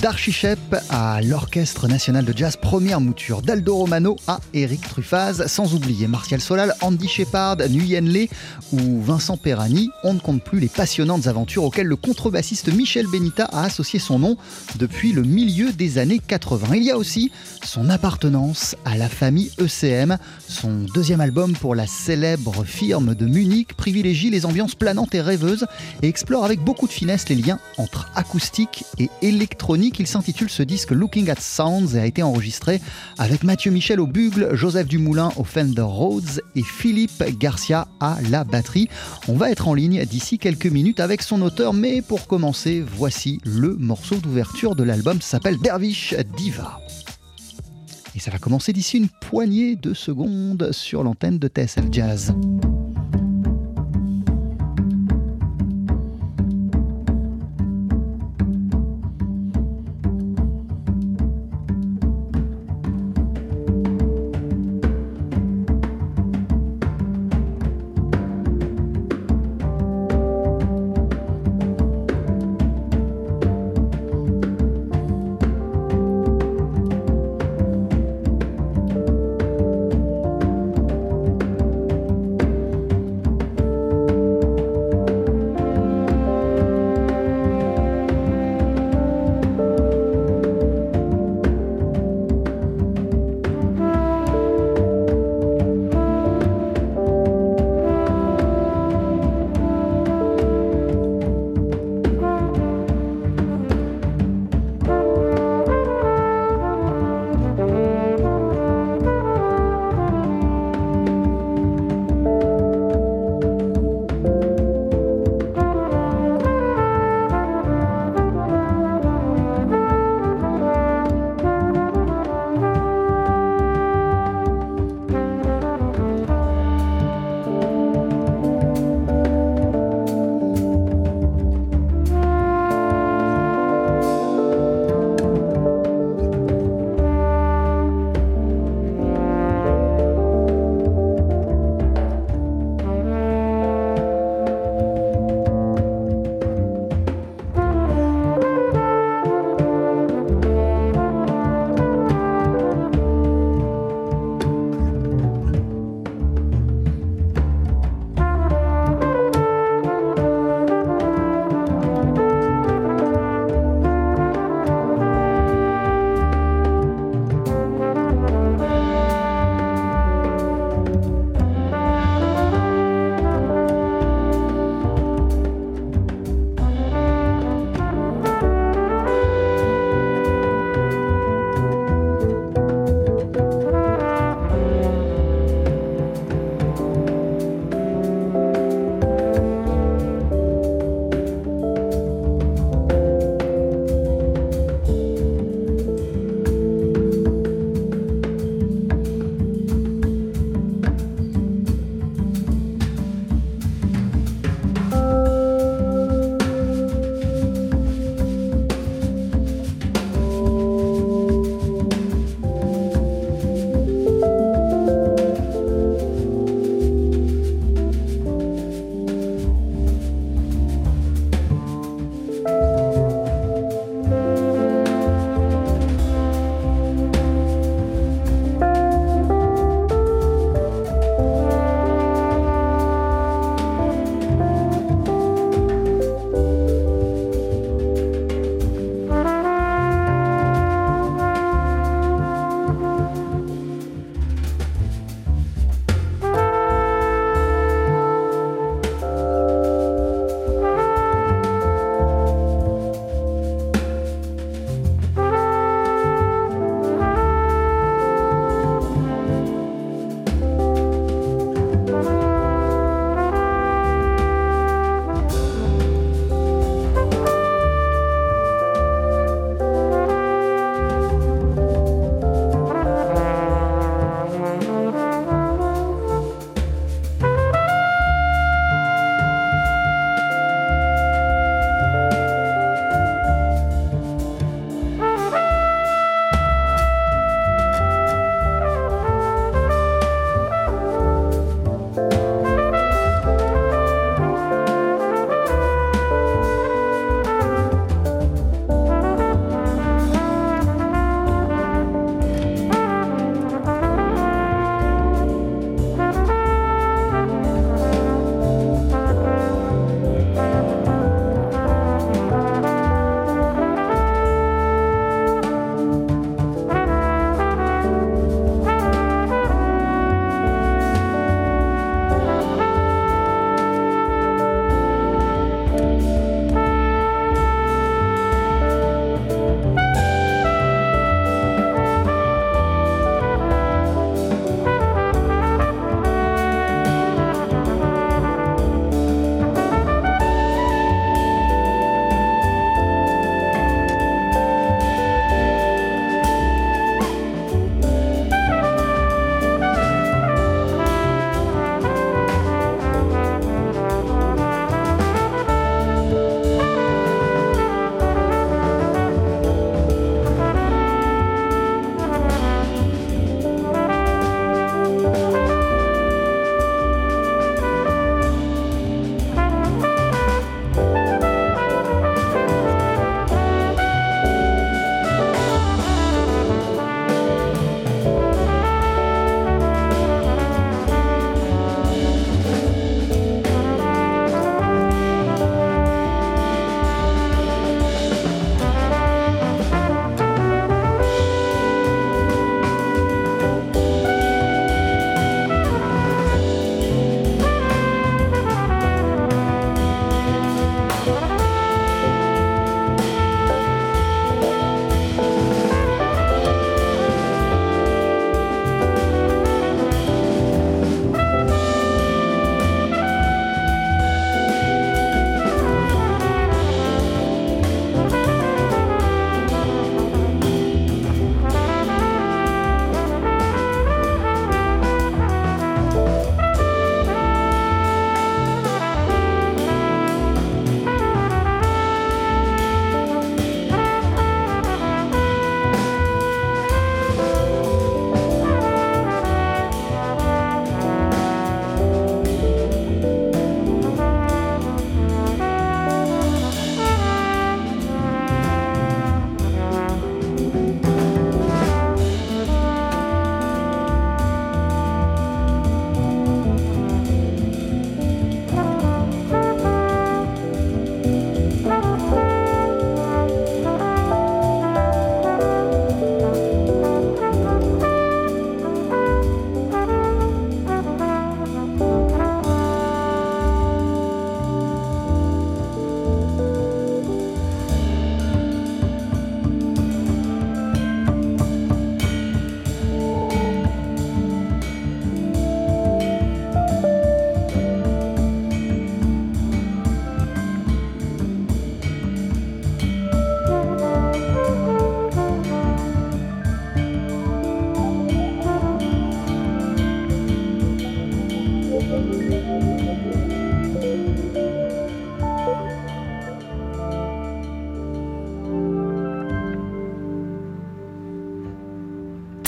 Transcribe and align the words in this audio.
D'Archichep 0.00 0.76
à 0.90 1.20
l'Orchestre 1.22 1.88
National 1.88 2.24
de 2.24 2.36
Jazz, 2.36 2.56
première 2.56 3.00
mouture 3.00 3.42
d'Aldo 3.42 3.74
Romano 3.74 4.14
à 4.28 4.38
Eric 4.54 4.80
Truffaz, 4.88 5.48
sans 5.48 5.74
oublier 5.74 6.06
Martial 6.06 6.40
Solal, 6.40 6.72
Andy 6.82 7.08
Shepard, 7.08 7.56
Nguyen 7.68 8.02
Le 8.02 8.28
ou 8.72 9.02
Vincent 9.02 9.36
Perani. 9.36 9.90
On 10.04 10.14
ne 10.14 10.20
compte 10.20 10.44
plus 10.44 10.60
les 10.60 10.68
passionnantes 10.68 11.26
aventures 11.26 11.64
auxquelles 11.64 11.88
le 11.88 11.96
contrebassiste 11.96 12.72
Michel 12.72 13.08
Benita 13.08 13.46
a 13.46 13.64
associé 13.64 13.98
son 13.98 14.20
nom 14.20 14.36
depuis 14.76 15.10
le 15.10 15.22
milieu 15.22 15.72
des 15.72 15.98
années 15.98 16.20
80. 16.20 16.76
Il 16.76 16.84
y 16.84 16.92
a 16.92 16.96
aussi 16.96 17.32
son 17.64 17.90
appartenance 17.90 18.76
à 18.84 18.96
la 18.96 19.08
famille 19.08 19.50
ECM. 19.58 20.16
Son 20.46 20.86
deuxième 20.94 21.20
album 21.20 21.54
pour 21.54 21.74
la 21.74 21.88
célèbre 21.88 22.64
firme 22.64 23.16
de 23.16 23.26
Munich 23.26 23.74
privilégie 23.74 24.30
les 24.30 24.46
ambiances 24.46 24.76
planantes 24.76 25.16
et 25.16 25.20
rêveuses 25.20 25.66
et 26.02 26.08
explore 26.08 26.44
avec 26.44 26.60
beaucoup 26.60 26.86
de 26.86 26.92
finesse 26.92 27.28
les 27.28 27.34
liens 27.34 27.58
entre 27.78 28.08
acoustique 28.14 28.84
et 28.98 29.10
électronique. 29.22 29.87
Il 29.98 30.06
s'intitule 30.06 30.50
ce 30.50 30.62
disque 30.62 30.90
Looking 30.90 31.30
at 31.30 31.40
Sounds 31.40 31.94
et 31.94 31.98
a 31.98 32.06
été 32.06 32.22
enregistré 32.22 32.80
avec 33.16 33.42
Mathieu 33.42 33.70
Michel 33.70 34.00
au 34.00 34.06
bugle, 34.06 34.54
Joseph 34.54 34.86
Dumoulin 34.86 35.30
au 35.36 35.44
Fender 35.44 35.82
Rhodes 35.82 36.42
et 36.54 36.62
Philippe 36.62 37.24
Garcia 37.38 37.88
à 38.00 38.18
la 38.30 38.44
batterie. 38.44 38.88
On 39.28 39.34
va 39.34 39.50
être 39.50 39.68
en 39.68 39.74
ligne 39.74 40.04
d'ici 40.04 40.38
quelques 40.38 40.66
minutes 40.66 41.00
avec 41.00 41.22
son 41.22 41.42
auteur, 41.42 41.72
mais 41.72 42.02
pour 42.02 42.26
commencer, 42.26 42.84
voici 42.96 43.40
le 43.44 43.76
morceau 43.76 44.16
d'ouverture 44.16 44.74
de 44.74 44.84
l'album, 44.84 45.20
s'appelle 45.20 45.58
Dervish 45.58 46.14
Diva. 46.36 46.80
Et 48.14 48.20
ça 48.20 48.30
va 48.30 48.38
commencer 48.38 48.72
d'ici 48.72 48.98
une 48.98 49.08
poignée 49.08 49.76
de 49.76 49.94
secondes 49.94 50.70
sur 50.72 51.02
l'antenne 51.02 51.38
de 51.38 51.48
TSF 51.48 51.84
Jazz. 51.90 52.34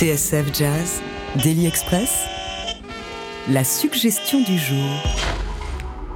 TSF 0.01 0.55
Jazz, 0.55 1.03
Daily 1.45 1.67
Express, 1.67 2.25
la 3.51 3.63
suggestion 3.65 4.41
du 4.41 4.57
jour. 4.57 4.89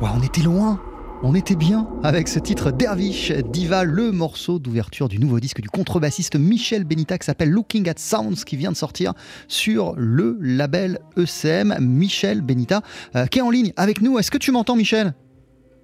Wow, 0.00 0.08
on 0.16 0.22
était 0.22 0.40
loin 0.40 0.80
on 1.22 1.34
était 1.34 1.54
bien 1.54 1.86
avec 2.02 2.28
ce 2.28 2.38
titre 2.38 2.70
Dervish 2.70 3.30
Diva, 3.30 3.84
le 3.84 4.10
morceau 4.10 4.58
d'ouverture 4.58 5.08
du 5.08 5.18
nouveau 5.18 5.38
disque 5.38 5.60
du 5.60 5.68
contrebassiste 5.68 6.36
Michel 6.36 6.84
Benita 6.84 7.18
qui 7.18 7.26
s'appelle 7.26 7.50
Looking 7.50 7.86
at 7.90 7.98
Sounds 7.98 8.44
qui 8.46 8.56
vient 8.56 8.72
de 8.72 8.76
sortir 8.76 9.12
sur 9.48 9.92
le 9.98 10.38
label 10.40 10.98
ECM. 11.18 11.76
Michel 11.78 12.40
Benita 12.40 12.80
euh, 13.16 13.26
qui 13.26 13.40
est 13.40 13.42
en 13.42 13.50
ligne 13.50 13.74
avec 13.76 14.00
nous. 14.00 14.18
Est-ce 14.18 14.30
que 14.30 14.38
tu 14.38 14.50
m'entends 14.50 14.76
Michel? 14.76 15.12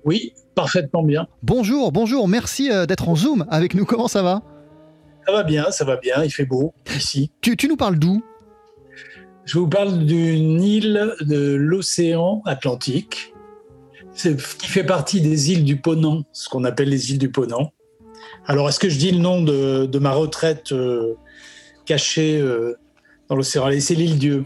Oui, 0.07 0.33
parfaitement 0.55 1.03
bien. 1.03 1.27
Bonjour, 1.43 1.93
bonjour, 1.93 2.29
merci 2.29 2.71
euh, 2.71 2.87
d'être 2.87 3.11
en 3.11 3.15
Zoom 3.15 3.45
avec 3.51 3.75
nous. 3.75 3.85
Comment 3.85 4.09
ça 4.09 4.23
va? 4.23 4.43
Ça 5.27 5.33
va 5.33 5.43
bien, 5.43 5.71
ça 5.71 5.85
va 5.85 5.97
bien, 5.97 6.25
il 6.25 6.31
fait 6.31 6.45
beau 6.45 6.75
ici. 6.97 7.31
Tu, 7.41 7.57
tu 7.57 7.69
nous 7.69 7.77
parles 7.77 7.99
d'où? 7.99 8.23
Je 9.45 9.59
vous 9.59 9.69
parle 9.69 10.05
d'une 10.05 10.63
île 10.63 11.15
de 11.21 11.55
l'océan 11.55 12.43
Atlantique 12.47 13.35
qui 14.15 14.69
fait 14.69 14.85
partie 14.85 15.21
des 15.21 15.53
îles 15.53 15.65
du 15.65 15.77
Ponant, 15.77 16.23
ce 16.33 16.49
qu'on 16.49 16.65
appelle 16.65 16.89
les 16.89 17.13
îles 17.13 17.19
du 17.19 17.31
Ponant. 17.31 17.73
Alors, 18.47 18.69
est-ce 18.69 18.79
que 18.79 18.89
je 18.89 18.99
dis 18.99 19.13
le 19.13 19.19
nom 19.19 19.43
de, 19.43 19.99
ma 19.99 20.13
retraite 20.13 20.73
euh, 20.73 21.15
cachée 21.85 22.41
euh, 22.41 22.75
dans 23.29 23.37
l'océan? 23.37 23.69
C'est 23.81 23.95
l'île 23.95 24.19
Dieu. 24.19 24.45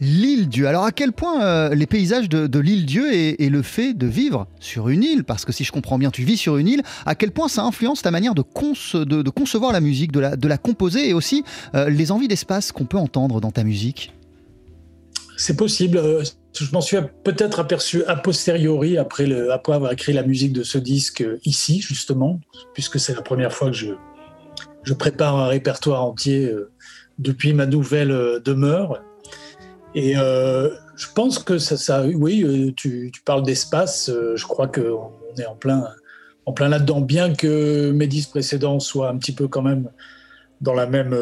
L'île 0.00 0.48
Dieu. 0.48 0.68
Alors 0.68 0.84
à 0.84 0.92
quel 0.92 1.12
point 1.12 1.42
euh, 1.42 1.74
les 1.74 1.86
paysages 1.86 2.28
de, 2.28 2.58
l'île 2.58 2.84
Dieu 2.86 3.12
et, 3.12 3.48
le 3.48 3.62
fait 3.62 3.94
de 3.94 4.06
vivre 4.06 4.46
sur 4.60 4.88
une 4.88 5.02
île, 5.02 5.24
parce 5.24 5.44
que 5.44 5.52
si 5.52 5.64
je 5.64 5.72
comprends 5.72 5.98
bien, 5.98 6.10
tu 6.10 6.22
vis 6.22 6.36
sur 6.36 6.58
une 6.58 6.68
île, 6.68 6.82
à 7.06 7.14
quel 7.14 7.30
point 7.30 7.48
ça 7.48 7.62
influence 7.62 8.02
ta 8.02 8.10
manière 8.10 8.34
de, 8.34 8.42
concevoir 8.42 9.72
la 9.72 9.80
musique, 9.80 10.12
de 10.12 10.48
la, 10.48 10.58
composer 10.58 11.08
et 11.08 11.14
aussi 11.14 11.44
les 11.74 12.12
envies 12.12 12.28
d'espace 12.28 12.72
qu'on 12.72 12.84
peut 12.84 12.98
entendre 12.98 13.40
dans 13.40 13.50
ta 13.50 13.64
musique? 13.64 14.12
C'est 15.38 15.56
possible 15.56 16.00
je 16.64 16.72
m'en 16.72 16.80
suis 16.80 16.96
peut-être 17.24 17.60
aperçu 17.60 18.04
a 18.04 18.16
posteriori 18.16 18.98
après, 18.98 19.30
avoir 19.50 19.92
écrit 19.92 20.12
la 20.12 20.22
musique 20.22 20.52
de 20.52 20.62
ce 20.62 20.78
disque 20.78 21.24
ici, 21.44 21.80
justement, 21.80 22.40
puisque 22.72 22.98
c'est 22.98 23.14
la 23.14 23.22
première 23.22 23.52
fois 23.52 23.70
que 23.70 23.76
je, 23.76 24.94
prépare 24.94 25.36
un 25.36 25.48
répertoire 25.48 26.04
entier 26.04 26.46
euh, 26.46 26.70
depuis 27.18 27.52
ma 27.52 27.66
nouvelle 27.66 28.12
euh, 28.12 28.38
demeure. 28.38 29.02
Et 29.96 30.16
euh, 30.16 30.70
je 30.94 31.06
pense 31.12 31.40
que 31.40 31.58
ça, 31.58 32.06
oui, 32.06 32.72
tu, 32.76 33.10
tu 33.12 33.22
parles 33.22 33.42
d'espace, 33.42 34.08
je 34.34 34.46
crois 34.46 34.68
qu'on 34.68 35.10
est 35.38 35.46
en 35.46 35.56
plein, 35.56 35.88
en 36.44 36.52
plein 36.52 36.68
là-dedans, 36.68 37.00
bien 37.00 37.34
que 37.34 37.90
mes 37.90 38.06
disques 38.06 38.30
précédents 38.30 38.78
soient 38.78 39.08
un 39.08 39.16
petit 39.16 39.32
peu 39.32 39.48
quand 39.48 39.62
même 39.62 39.90
dans 40.60 40.74
la 40.74 40.86
même, 40.86 41.18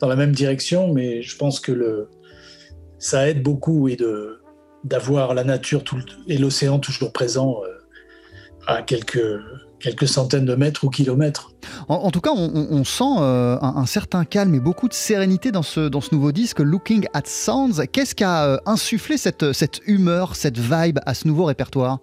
dans 0.00 0.08
la 0.08 0.16
même 0.16 0.32
direction, 0.32 0.92
mais 0.92 1.22
je 1.22 1.36
pense 1.36 1.60
que 1.60 1.72
le, 1.72 2.08
ça 3.00 3.28
aide 3.28 3.42
beaucoup 3.42 3.88
et 3.88 3.96
de, 3.96 4.40
d'avoir 4.84 5.34
la 5.34 5.44
nature 5.44 5.82
et 6.28 6.38
l'océan 6.38 6.78
toujours 6.78 7.12
présent 7.12 7.62
euh, 7.64 7.69
à 8.66 8.82
quelques, 8.82 9.40
quelques 9.80 10.08
centaines 10.08 10.44
de 10.44 10.54
mètres 10.54 10.84
ou 10.84 10.90
kilomètres. 10.90 11.52
En, 11.88 12.10
tout 12.10 12.20
cas, 12.20 12.30
on, 12.32 12.84
sent 12.84 13.04
euh, 13.18 13.58
un, 13.60 13.86
certain 13.86 14.24
calme 14.24 14.54
et 14.54 14.60
beaucoup 14.60 14.88
de 14.88 14.94
sérénité 14.94 15.50
dans 15.50 15.62
ce, 15.62 15.88
dans 15.88 16.00
ce 16.00 16.14
nouveau 16.14 16.32
disque, 16.32 16.60
Looking 16.60 17.06
at 17.14 17.22
Sounds. 17.24 17.82
Qu'est-ce 17.92 18.14
qui 18.14 18.24
a 18.24 18.46
euh, 18.46 18.58
insufflé 18.66 19.16
cette, 19.16 19.52
cette 19.52 19.80
humeur, 19.86 20.36
cette 20.36 20.58
vibe 20.58 20.98
à 21.06 21.14
ce 21.14 21.26
nouveau 21.26 21.44
répertoire? 21.44 21.98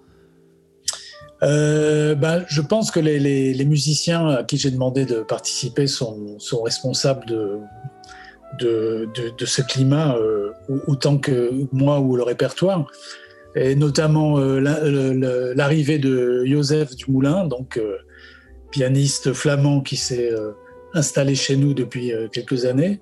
Ben, 1.39 2.45
je 2.47 2.61
pense 2.61 2.89
que 2.89 2.99
les, 2.99 3.19
les, 3.53 3.65
musiciens 3.65 4.27
à 4.27 4.43
qui 4.43 4.57
j'ai 4.57 4.71
demandé 4.71 5.05
de 5.05 5.19
participer 5.19 5.85
sont, 5.85 6.39
sont 6.39 6.63
responsables 6.63 7.27
de, 7.27 7.59
de, 8.59 9.09
de, 9.37 9.45
ce 9.45 9.61
climat 9.61 10.15
euh, 10.15 10.51
autant 10.87 11.17
que 11.17 11.51
moi 11.71 11.99
ou 11.99 12.15
le 12.15 12.23
répertoire, 12.23 12.85
et 13.57 13.75
notamment 13.75 14.39
euh, 14.39 14.59
l'arrivée 15.55 15.99
de 15.99 16.45
Joseph 16.45 16.95
Dumoulin, 16.95 17.45
donc 17.45 17.77
euh, 17.77 17.97
pianiste 18.71 19.33
flamand 19.33 19.81
qui 19.81 19.95
s'est 19.95 20.31
installé 20.93 21.35
chez 21.35 21.55
nous 21.55 21.73
depuis 21.73 22.11
quelques 22.31 22.65
années. 22.65 22.99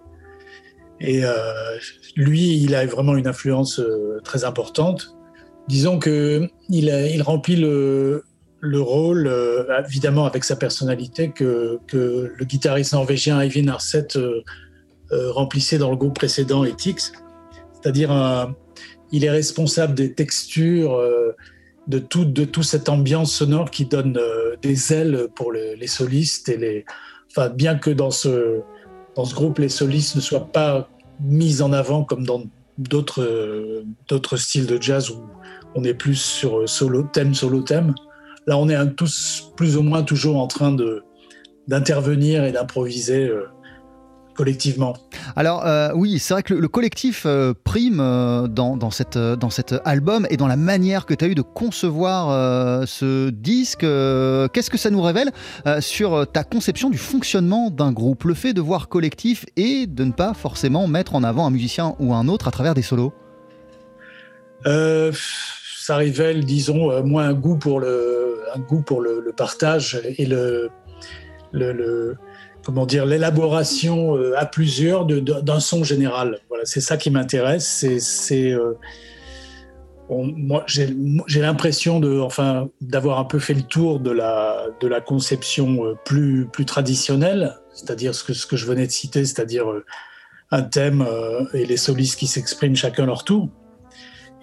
Et 1.01 1.23
lui, 2.15 2.57
il 2.57 2.75
a 2.75 2.85
vraiment 2.85 3.15
une 3.17 3.27
influence 3.27 3.81
très 4.23 4.43
importante. 4.43 5.17
Disons 5.67 5.97
que 5.97 6.47
il, 6.69 6.85
il 7.13 7.21
remplit 7.23 7.55
le, 7.55 8.23
le 8.59 8.79
rôle, 8.79 9.29
évidemment 9.87 10.25
avec 10.25 10.43
sa 10.43 10.55
personnalité, 10.55 11.31
que, 11.31 11.79
que 11.87 12.31
le 12.37 12.45
guitariste 12.45 12.93
norvégien 12.93 13.41
Eivind 13.41 13.69
Arset 13.69 14.09
euh, 15.11 15.31
remplissait 15.31 15.77
dans 15.77 15.91
le 15.91 15.97
groupe 15.97 16.15
précédent 16.15 16.63
Ethics. 16.63 17.11
C'est-à-dire, 17.73 18.11
il 19.11 19.23
est 19.23 19.29
responsable 19.29 19.95
des 19.95 20.13
textures, 20.13 20.95
euh, 20.95 21.35
de, 21.87 21.99
tout, 21.99 22.25
de 22.25 22.45
toute 22.45 22.63
cette 22.63 22.89
ambiance 22.89 23.33
sonore 23.33 23.71
qui 23.71 23.85
donne 23.85 24.17
euh, 24.17 24.55
des 24.61 24.93
ailes 24.93 25.27
pour 25.35 25.51
les 25.51 25.87
solistes. 25.87 26.49
Et 26.49 26.57
les, 26.57 26.85
enfin, 27.29 27.49
bien 27.49 27.75
que 27.75 27.89
dans 27.89 28.11
ce, 28.11 28.61
dans 29.15 29.25
ce 29.25 29.35
groupe, 29.35 29.59
les 29.59 29.69
solistes 29.69 30.15
ne 30.15 30.21
soient 30.21 30.51
pas 30.51 30.89
mis 31.21 31.61
en 31.61 31.71
avant 31.71 32.03
comme 32.03 32.25
dans 32.25 32.43
d'autres 32.77 33.85
d'autres 34.09 34.35
styles 34.35 34.67
de 34.67 34.81
jazz 34.81 35.09
où 35.09 35.23
on 35.75 35.83
est 35.85 35.93
plus 35.93 36.19
sur 36.19 36.67
solo 36.67 37.03
thème 37.03 37.33
solo 37.33 37.61
thème 37.61 37.95
là 38.47 38.57
on 38.57 38.67
est 38.67 38.95
tous 38.95 39.53
plus 39.55 39.77
ou 39.77 39.81
moins 39.81 40.03
toujours 40.03 40.37
en 40.37 40.47
train 40.47 40.75
d'intervenir 41.69 42.43
et 42.43 42.51
d'improviser 42.51 43.31
collectivement. 44.35 44.95
Alors 45.35 45.65
euh, 45.65 45.89
oui, 45.95 46.19
c'est 46.19 46.33
vrai 46.33 46.43
que 46.43 46.53
le, 46.53 46.67
collectif 46.67 47.23
euh, 47.25 47.53
prime 47.63 47.99
euh, 47.99 48.47
dans, 48.47 48.91
cette, 48.91 49.17
dans 49.17 49.49
cet 49.49 49.73
album 49.85 50.27
et 50.29 50.37
dans 50.37 50.47
la 50.47 50.57
manière 50.57 51.05
que 51.05 51.13
tu 51.13 51.25
as 51.25 51.27
eu 51.27 51.35
de 51.35 51.41
concevoir 51.41 52.25
ce 52.87 53.29
disque. 53.29 53.79
Qu'est-ce 53.79 54.69
que 54.69 54.77
ça 54.77 54.89
nous 54.89 55.01
révèle 55.01 55.31
sur 55.79 56.27
ta 56.31 56.43
conception 56.43 56.89
du 56.89 56.97
fonctionnement 56.97 57.69
d'un 57.69 57.91
groupe? 57.91 58.25
Le 58.25 58.33
fait 58.33 58.53
de 58.53 58.61
voir 58.61 58.89
collectif 58.89 59.45
et 59.55 59.87
de 59.87 60.03
ne 60.03 60.11
pas 60.11 60.33
forcément 60.33 60.87
mettre 60.87 61.15
en 61.15 61.23
avant 61.23 61.47
un 61.47 61.51
musicien 61.51 61.95
ou 61.99 62.13
un 62.13 62.27
autre 62.27 62.47
à 62.47 62.51
travers 62.51 62.73
des 62.73 62.81
solos? 62.81 63.13
Ça 64.63 65.97
révèle, 65.97 66.45
disons, 66.45 67.03
moi 67.03 67.23
un 67.23 67.33
goût 67.33 67.57
pour 67.57 67.79
le, 67.79 68.41
un 68.55 68.59
goût 68.59 68.81
pour 68.81 69.01
le, 69.01 69.31
partage 69.35 70.01
et 70.17 70.25
le, 70.25 70.69
le 71.51 72.17
comment 72.65 72.87
dire, 72.87 73.05
l'élaboration 73.05 74.17
euh, 74.17 74.33
à 74.37 74.45
plusieurs 74.45 75.05
d'un 75.05 75.59
son 75.59 75.83
général. 75.83 76.39
Voilà, 76.49 76.65
c'est 76.65 76.81
ça 76.81 76.97
qui 76.97 77.11
m'intéresse. 77.11 77.85
C'est, 77.99 78.51
euh, 78.51 78.73
moi, 80.09 80.65
j'ai 80.67 81.41
l'impression 81.41 81.99
de, 81.99 82.19
enfin, 82.19 82.67
d'avoir 82.81 83.19
un 83.19 83.25
peu 83.25 83.37
fait 83.37 83.53
le 83.53 83.61
tour 83.61 83.99
de 83.99 84.09
la, 84.09 84.65
de 84.81 84.87
la 84.87 84.99
conception 84.99 85.85
euh, 85.85 85.93
plus, 86.05 86.47
plus 86.51 86.65
traditionnelle, 86.65 87.55
c'est-à-dire 87.71 88.15
ce 88.15 88.23
que, 88.23 88.33
ce 88.33 88.47
que 88.47 88.57
je 88.57 88.65
venais 88.65 88.87
de 88.87 88.91
citer, 88.91 89.23
c'est-à-dire 89.25 89.67
un 90.51 90.61
thème 90.63 91.05
et 91.53 91.65
les 91.65 91.77
solistes 91.77 92.17
qui 92.17 92.27
s'expriment 92.27 92.75
chacun 92.75 93.05
leur 93.05 93.23
tour. 93.23 93.49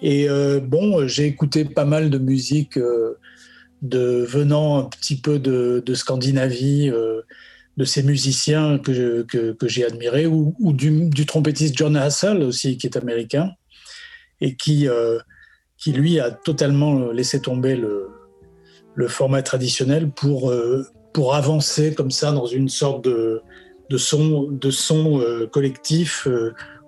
Et 0.01 0.27
bon, 0.61 1.07
j'ai 1.07 1.25
écouté 1.25 1.65
pas 1.65 1.85
mal 1.85 2.09
de 2.09 2.17
musique 2.19 2.77
de, 3.81 4.25
venant 4.27 4.79
un 4.79 4.83
petit 4.83 5.19
peu 5.19 5.39
de, 5.39 5.81
de 5.83 5.93
Scandinavie 5.95 6.91
de 7.77 7.85
ces 7.85 8.03
musiciens 8.03 8.77
que, 8.77 9.23
que, 9.23 9.67
j'ai 9.67 9.85
admirés, 9.85 10.27
ou, 10.27 10.53
du, 10.73 11.25
trompettiste 11.25 11.75
John 11.75 11.95
Hassel 11.95 12.43
aussi, 12.43 12.77
qui 12.77 12.87
est 12.87 12.97
américain, 12.97 13.51
et 14.41 14.55
qui, 14.55 14.87
euh, 14.87 15.19
qui 15.77 15.91
lui 15.91 16.19
a 16.19 16.31
totalement 16.31 17.11
laissé 17.11 17.41
tomber 17.41 17.75
le, 17.75 18.09
le 18.95 19.07
format 19.07 19.41
traditionnel 19.41 20.11
pour, 20.11 20.51
euh, 20.51 20.85
pour 21.13 21.33
avancer 21.33 21.95
comme 21.95 22.11
ça 22.11 22.31
dans 22.31 22.45
une 22.45 22.69
sorte 22.69 23.03
de, 23.05 23.41
de 23.89 23.97
son, 23.97 24.43
de 24.51 24.69
son 24.69 25.19
euh, 25.19 25.47
collectif 25.47 26.27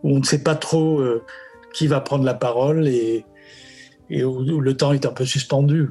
où 0.03 0.15
on 0.15 0.19
ne 0.19 0.25
sait 0.25 0.43
pas 0.43 0.55
trop 0.55 1.03
qui 1.73 1.87
va 1.87 1.99
prendre 1.99 2.23
la 2.23 2.35
parole 2.35 2.87
et 4.09 4.23
où, 4.23 4.61
le 4.61 4.77
temps 4.77 4.93
est 4.93 5.05
un 5.05 5.11
peu 5.11 5.25
suspendu. 5.25 5.89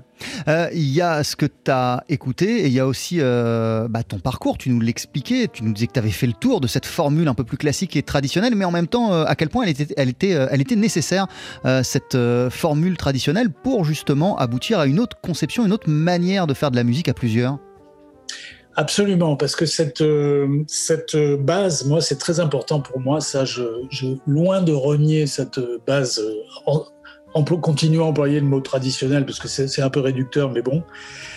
Euh, 0.49 0.68
il 0.73 0.88
y 0.88 1.00
a 1.00 1.25
ce 1.25 1.37
que 1.37 1.47
tu 1.47 1.71
as 1.71 2.04
écouté 2.09 2.62
et 2.62 2.66
il 2.66 2.73
y 2.73 2.80
a 2.80 2.87
aussi 2.87 3.18
euh, 3.21 3.88
bah, 3.88 4.02
ton 4.02 4.18
parcours. 4.18 4.59
Tu 4.59 4.71
nous 4.71 4.80
l'expliquais, 4.80 5.49
tu 5.52 5.64
nous 5.64 5.73
disais 5.73 5.87
que 5.87 5.92
tu 5.92 5.99
avais 5.99 6.11
fait 6.11 6.26
le 6.26 6.33
tour 6.33 6.61
de 6.61 6.66
cette 6.66 6.87
formule 6.87 7.28
un 7.28 7.35
peu 7.35 7.44
plus 7.44 7.56
classique 7.56 7.97
et 7.97 8.02
traditionnelle, 8.02 8.54
mais 8.54 8.64
en 8.64 8.71
même 8.71 8.87
temps, 8.87 9.12
euh, 9.12 9.25
à 9.25 9.35
quel 9.35 9.49
point 9.49 9.64
elle 9.64 9.71
était, 9.71 9.94
elle 9.97 10.09
était, 10.09 10.30
elle 10.30 10.61
était 10.61 10.76
nécessaire, 10.76 11.26
cette 11.83 12.16
formule 12.50 12.97
traditionnelle, 12.97 13.50
pour 13.50 13.85
justement 13.85 14.37
aboutir 14.38 14.78
à 14.78 14.87
une 14.87 15.00
autre 15.00 15.16
conception, 15.21 15.64
une 15.64 15.73
autre 15.73 15.88
manière 15.88 16.47
de 16.47 16.54
faire 16.54 16.71
de 16.71 16.76
la 16.76 16.85
musique 16.85 17.09
à 17.09 17.14
plusieurs? 17.14 17.59
Absolument, 18.76 19.37
parce 19.37 19.54
que 19.54 19.66
cette, 19.66 20.02
cette 20.66 21.16
base, 21.40 21.85
moi, 21.87 22.00
c'est 22.00 22.18
très 22.18 22.40
important 22.40 22.80
pour 22.80 23.00
moi. 23.00 23.21
Ça, 23.21 23.44
je, 23.44 23.62
je, 23.90 24.06
loin 24.26 24.62
de 24.62 24.73
renier 24.73 25.26
cette 25.26 25.61
base 25.87 26.21
continuer 27.43 28.00
à 28.00 28.05
employer 28.05 28.41
le 28.41 28.47
mot 28.47 28.61
traditionnel 28.61 29.26
parce 29.26 29.38
que 29.41 29.49
c'est 29.49 29.83
un 29.83 29.91
peu 29.91 30.00
réducteur, 30.00 30.50
mais 30.53 30.62
bon. 30.62 30.83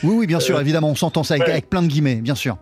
Oui, 0.04 0.16
oui, 0.16 0.28
bien 0.28 0.40
sûr, 0.40 0.58
euh, 0.58 0.62
évidemment, 0.62 0.90
on 0.90 0.96
s'entend 0.96 1.24
ça 1.24 1.36
avec, 1.36 1.70
plein 1.70 1.82
de 1.82 1.88
guillemets, 1.88 2.16
bien 2.16 2.36
sûr. 2.36 2.58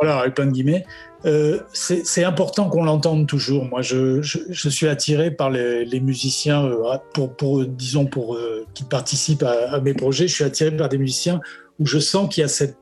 Voilà, 0.00 0.18
avec 0.20 0.34
plein 0.34 0.46
de 0.46 0.52
guillemets. 0.52 0.86
euh, 1.24 1.60
c'est 1.72 2.24
important 2.24 2.68
qu'on 2.68 2.84
l'entende 2.84 3.26
toujours. 3.26 3.64
Moi, 3.64 3.82
je, 3.82 4.22
je, 4.22 4.68
suis 4.68 4.86
attiré 4.86 5.30
par 5.30 5.50
les, 5.50 5.84
les 5.84 6.00
musiciens, 6.00 6.64
euh, 6.64 6.96
pour, 7.12 7.34
pour, 7.36 7.64
disons, 7.66 8.06
pour 8.06 8.38
qui 8.74 8.84
participent 8.84 9.42
à, 9.42 9.72
à, 9.72 9.80
mes 9.80 9.94
projets. 9.94 10.28
Je 10.28 10.34
suis 10.34 10.44
attiré 10.44 10.70
par 10.76 10.88
des 10.88 10.98
musiciens 10.98 11.40
où 11.78 11.86
je 11.86 11.98
sens 11.98 12.32
qu'il 12.32 12.40
y 12.42 12.44
a 12.44 12.48
cette 12.48 12.78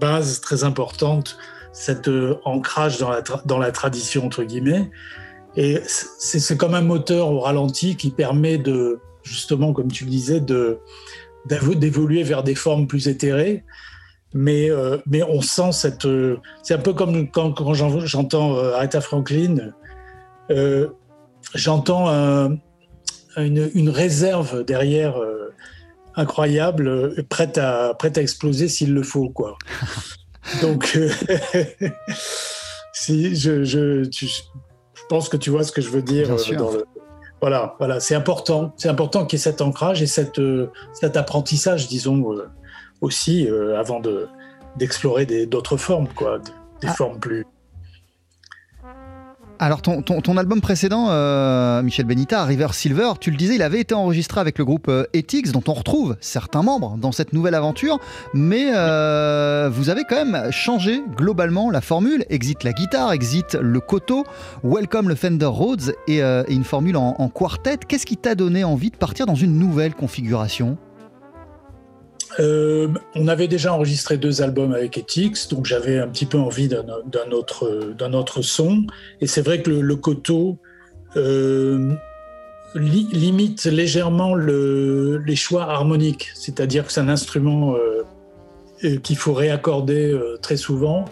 base 0.00 0.40
très 0.40 0.64
importante, 0.64 1.36
cet 1.72 2.10
ancrage 2.44 2.98
dans 2.98 3.10
la, 3.10 3.22
dans 3.44 3.58
la 3.58 3.70
tradition 3.70 4.24
entre 4.26 4.42
guillemets. 4.42 4.90
Et 5.56 5.80
c'est 5.86 6.56
comme 6.56 6.74
un 6.74 6.80
moteur 6.80 7.30
au 7.30 7.38
ralenti 7.38 7.96
qui 7.96 8.10
permet 8.10 8.58
de, 8.58 8.98
justement, 9.24 9.72
comme 9.72 9.90
tu 9.90 10.04
le 10.04 10.10
disais, 10.10 10.40
de 10.40 10.78
d'évoluer 11.46 12.22
vers 12.22 12.42
des 12.42 12.54
formes 12.54 12.86
plus 12.86 13.06
éthérées 13.06 13.64
mais, 14.34 14.68
euh, 14.68 14.98
mais 15.06 15.22
on 15.22 15.40
sent 15.40 15.72
cette. 15.72 16.04
Euh, 16.04 16.38
c'est 16.62 16.74
un 16.74 16.78
peu 16.78 16.92
comme 16.92 17.30
quand, 17.30 17.52
quand 17.52 17.72
j'entends 17.72 18.58
euh, 18.58 18.74
Aretha 18.74 19.00
Franklin, 19.00 19.72
euh, 20.50 20.88
j'entends 21.54 22.08
un, 22.10 22.56
une, 23.36 23.70
une, 23.74 23.88
réserve 23.88 24.64
derrière 24.64 25.16
incroyable, 26.16 27.24
prête 27.28 27.58
à, 27.58 27.94
prête 27.94 28.18
à 28.18 28.22
exploser 28.22 28.68
s'il 28.68 28.92
le 28.92 29.04
faut. 29.04 29.30
Quoi. 29.30 29.56
Donc, 30.62 30.98
si 32.92 33.36
je, 33.36 33.62
je, 33.64 34.02
je, 34.10 34.26
pense 35.08 35.28
que 35.28 35.36
tu 35.36 35.50
vois 35.50 35.62
ce 35.62 35.70
que 35.70 35.80
je 35.80 35.90
veux 35.90 36.02
dire. 36.02 36.28
Dans 36.58 36.72
le, 36.72 36.84
voilà, 37.44 37.74
voilà 37.78 38.00
c'est 38.00 38.14
important. 38.14 38.72
C'est 38.78 38.88
important 38.88 39.26
qu'il 39.26 39.38
y 39.38 39.38
ait 39.38 39.44
cet 39.44 39.60
ancrage 39.60 40.00
et 40.00 40.06
cette, 40.06 40.40
cet 40.94 41.14
apprentissage, 41.18 41.88
disons 41.88 42.24
aussi 43.02 43.46
euh, 43.46 43.78
avant 43.78 44.00
de 44.00 44.28
d'explorer 44.76 45.26
d'autres 45.44 45.76
formes, 45.76 46.08
quoi, 46.08 46.38
des 46.80 46.88
ah. 46.88 46.94
formes 46.94 47.20
plus. 47.20 47.44
Alors 49.58 49.82
ton, 49.82 50.36
album 50.36 50.60
précédent, 50.60 51.06
euh, 51.10 51.82
Michel 51.82 52.06
Benita, 52.06 52.44
River 52.44 52.68
Silver, 52.72 53.12
tu 53.20 53.30
le 53.30 53.36
disais, 53.36 53.54
il 53.54 53.62
avait 53.62 53.80
été 53.80 53.94
enregistré 53.94 54.40
avec 54.40 54.58
le 54.58 54.64
groupe 54.64 54.88
euh, 54.88 55.04
Ethics, 55.12 55.52
dont 55.52 55.62
on 55.68 55.74
retrouve 55.74 56.16
certains 56.20 56.62
membres 56.62 56.96
dans 56.98 57.12
cette 57.12 57.32
nouvelle 57.32 57.54
aventure, 57.54 57.98
mais 58.34 58.66
vous 59.70 59.90
avez 59.90 60.02
quand 60.08 60.24
même 60.24 60.50
changé 60.50 61.02
globalement 61.16 61.70
la 61.70 61.80
formule. 61.80 62.24
Exit 62.30 62.64
la 62.64 62.72
guitare, 62.72 63.12
exit 63.12 63.54
le 63.54 63.80
koto, 63.80 64.24
welcome 64.62 65.08
le 65.08 65.14
Fender 65.14 65.46
Rhodes 65.46 65.94
et, 66.08 66.20
une 66.22 66.64
formule 66.64 66.96
en 66.96 67.28
quartet. 67.28 67.78
Qu'est-ce 67.88 68.06
qui 68.06 68.16
t'a 68.16 68.34
donné 68.34 68.64
envie 68.64 68.90
de 68.90 68.96
partir 68.96 69.26
dans 69.26 69.34
une 69.34 69.58
nouvelle 69.58 69.94
configuration? 69.94 70.76
Euh, 72.40 72.88
on 73.14 73.28
avait 73.28 73.48
déjà 73.48 73.72
enregistré 73.72 74.16
deux 74.16 74.42
albums 74.42 74.72
avec 74.72 74.98
Ethics, 74.98 75.48
donc 75.50 75.66
j'avais 75.66 75.98
un 75.98 76.08
petit 76.08 76.26
peu 76.26 76.38
envie 76.38 76.68
d'un 76.68 77.30
autre, 77.30 77.94
autre 78.12 78.42
son. 78.42 78.84
Et 79.20 79.26
c'est 79.26 79.42
vrai 79.42 79.62
que 79.62 79.70
le, 79.70 79.80
le 79.80 79.96
koto 79.96 80.58
euh, 81.16 81.92
limite 82.74 83.64
légèrement 83.64 84.34
le, 84.34 85.18
les 85.18 85.36
choix 85.36 85.64
harmoniques, 85.64 86.30
c'est-à-dire 86.34 86.86
que 86.86 86.92
c'est 86.92 87.00
un 87.00 87.08
instrument 87.08 87.76
euh, 87.76 88.98
qu'il 88.98 89.16
faut 89.16 89.32
réaccorder 89.32 90.18
très 90.42 90.56
souvent. 90.56 91.04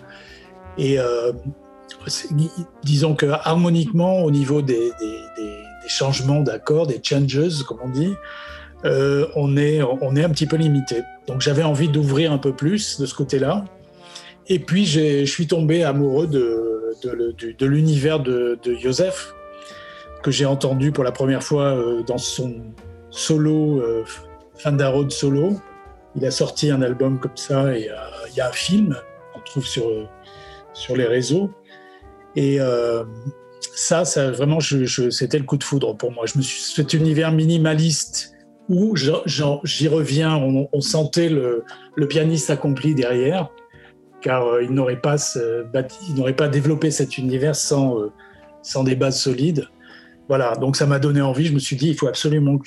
Et 0.76 0.98
disons 2.82 3.14
que 3.14 3.26
harmoniquement, 3.26 4.24
au 4.24 4.30
niveau 4.30 4.60
des 4.60 4.90
changements 5.86 6.40
d'accords, 6.40 6.86
des 6.86 7.00
changes, 7.02 7.62
comme 7.62 7.78
on 7.82 7.88
dit, 7.88 8.12
euh, 8.84 9.26
on, 9.36 9.56
est, 9.56 9.80
on 9.82 10.16
est 10.16 10.24
un 10.24 10.30
petit 10.30 10.46
peu 10.46 10.56
limité. 10.56 11.02
Donc 11.26 11.40
j'avais 11.40 11.62
envie 11.62 11.88
d'ouvrir 11.88 12.32
un 12.32 12.38
peu 12.38 12.52
plus 12.52 13.00
de 13.00 13.06
ce 13.06 13.14
côté-là. 13.14 13.64
Et 14.48 14.58
puis 14.58 14.86
je 14.86 15.24
suis 15.24 15.46
tombé 15.46 15.84
amoureux 15.84 16.26
de, 16.26 16.94
de, 17.04 17.66
l'univers 17.66 18.20
de, 18.20 18.58
Joseph, 18.80 19.32
que 20.22 20.30
j'ai 20.30 20.46
entendu 20.46 20.90
pour 20.92 21.04
la 21.04 21.12
première 21.12 21.42
fois 21.42 21.76
euh, 21.76 22.02
dans 22.02 22.18
son 22.18 22.54
solo, 23.10 23.80
euh, 23.80 24.04
Fandaro 24.56 25.04
de 25.04 25.12
solo. 25.12 25.60
Il 26.16 26.26
a 26.26 26.30
sorti 26.30 26.70
un 26.70 26.82
album 26.82 27.18
comme 27.20 27.36
ça 27.36 27.74
et 27.76 27.88
il 28.28 28.36
y 28.36 28.40
a 28.40 28.48
un 28.48 28.52
film, 28.52 28.96
on 29.34 29.40
trouve 29.40 29.66
sur, 29.66 29.84
sur 30.74 30.94
les 30.94 31.06
réseaux. 31.06 31.50
Et 32.36 32.58
ça, 33.74 34.04
ça 34.04 34.30
vraiment, 34.30 34.60
c'était 34.60 35.38
le 35.38 35.44
coup 35.44 35.56
de 35.56 35.64
foudre 35.64 35.96
pour 35.96 36.12
moi. 36.12 36.26
Je 36.26 36.36
me 36.36 36.42
suis, 36.42 36.60
cet 36.60 36.92
univers 36.92 37.32
minimaliste 37.32 38.32
où 38.72 38.96
j'y 38.96 39.88
reviens, 39.88 40.34
on, 40.36 40.80
sentait 40.80 41.28
le, 41.28 41.64
pianiste 42.08 42.48
accompli 42.50 42.94
derrière, 42.94 43.50
car 44.22 44.46
euh, 44.46 44.64
il 44.64 44.72
n'aurait 44.72 44.96
pas, 45.00 45.18
développé 46.48 46.90
cet 46.90 47.18
univers 47.18 47.54
sans, 47.54 47.98
euh, 47.98 48.12
sans 48.62 48.82
des 48.82 48.96
bases 48.96 49.20
solides. 49.20 49.68
Voilà, 50.28 50.54
donc 50.54 50.76
ça 50.76 50.86
m'a 50.86 50.98
donné 50.98 51.20
envie. 51.20 51.44
Je 51.44 51.52
me 51.52 51.58
suis 51.58 51.76
dit, 51.76 51.88
il 51.88 51.96
faut 51.96 52.06
absolument 52.06 52.56
que 52.56 52.66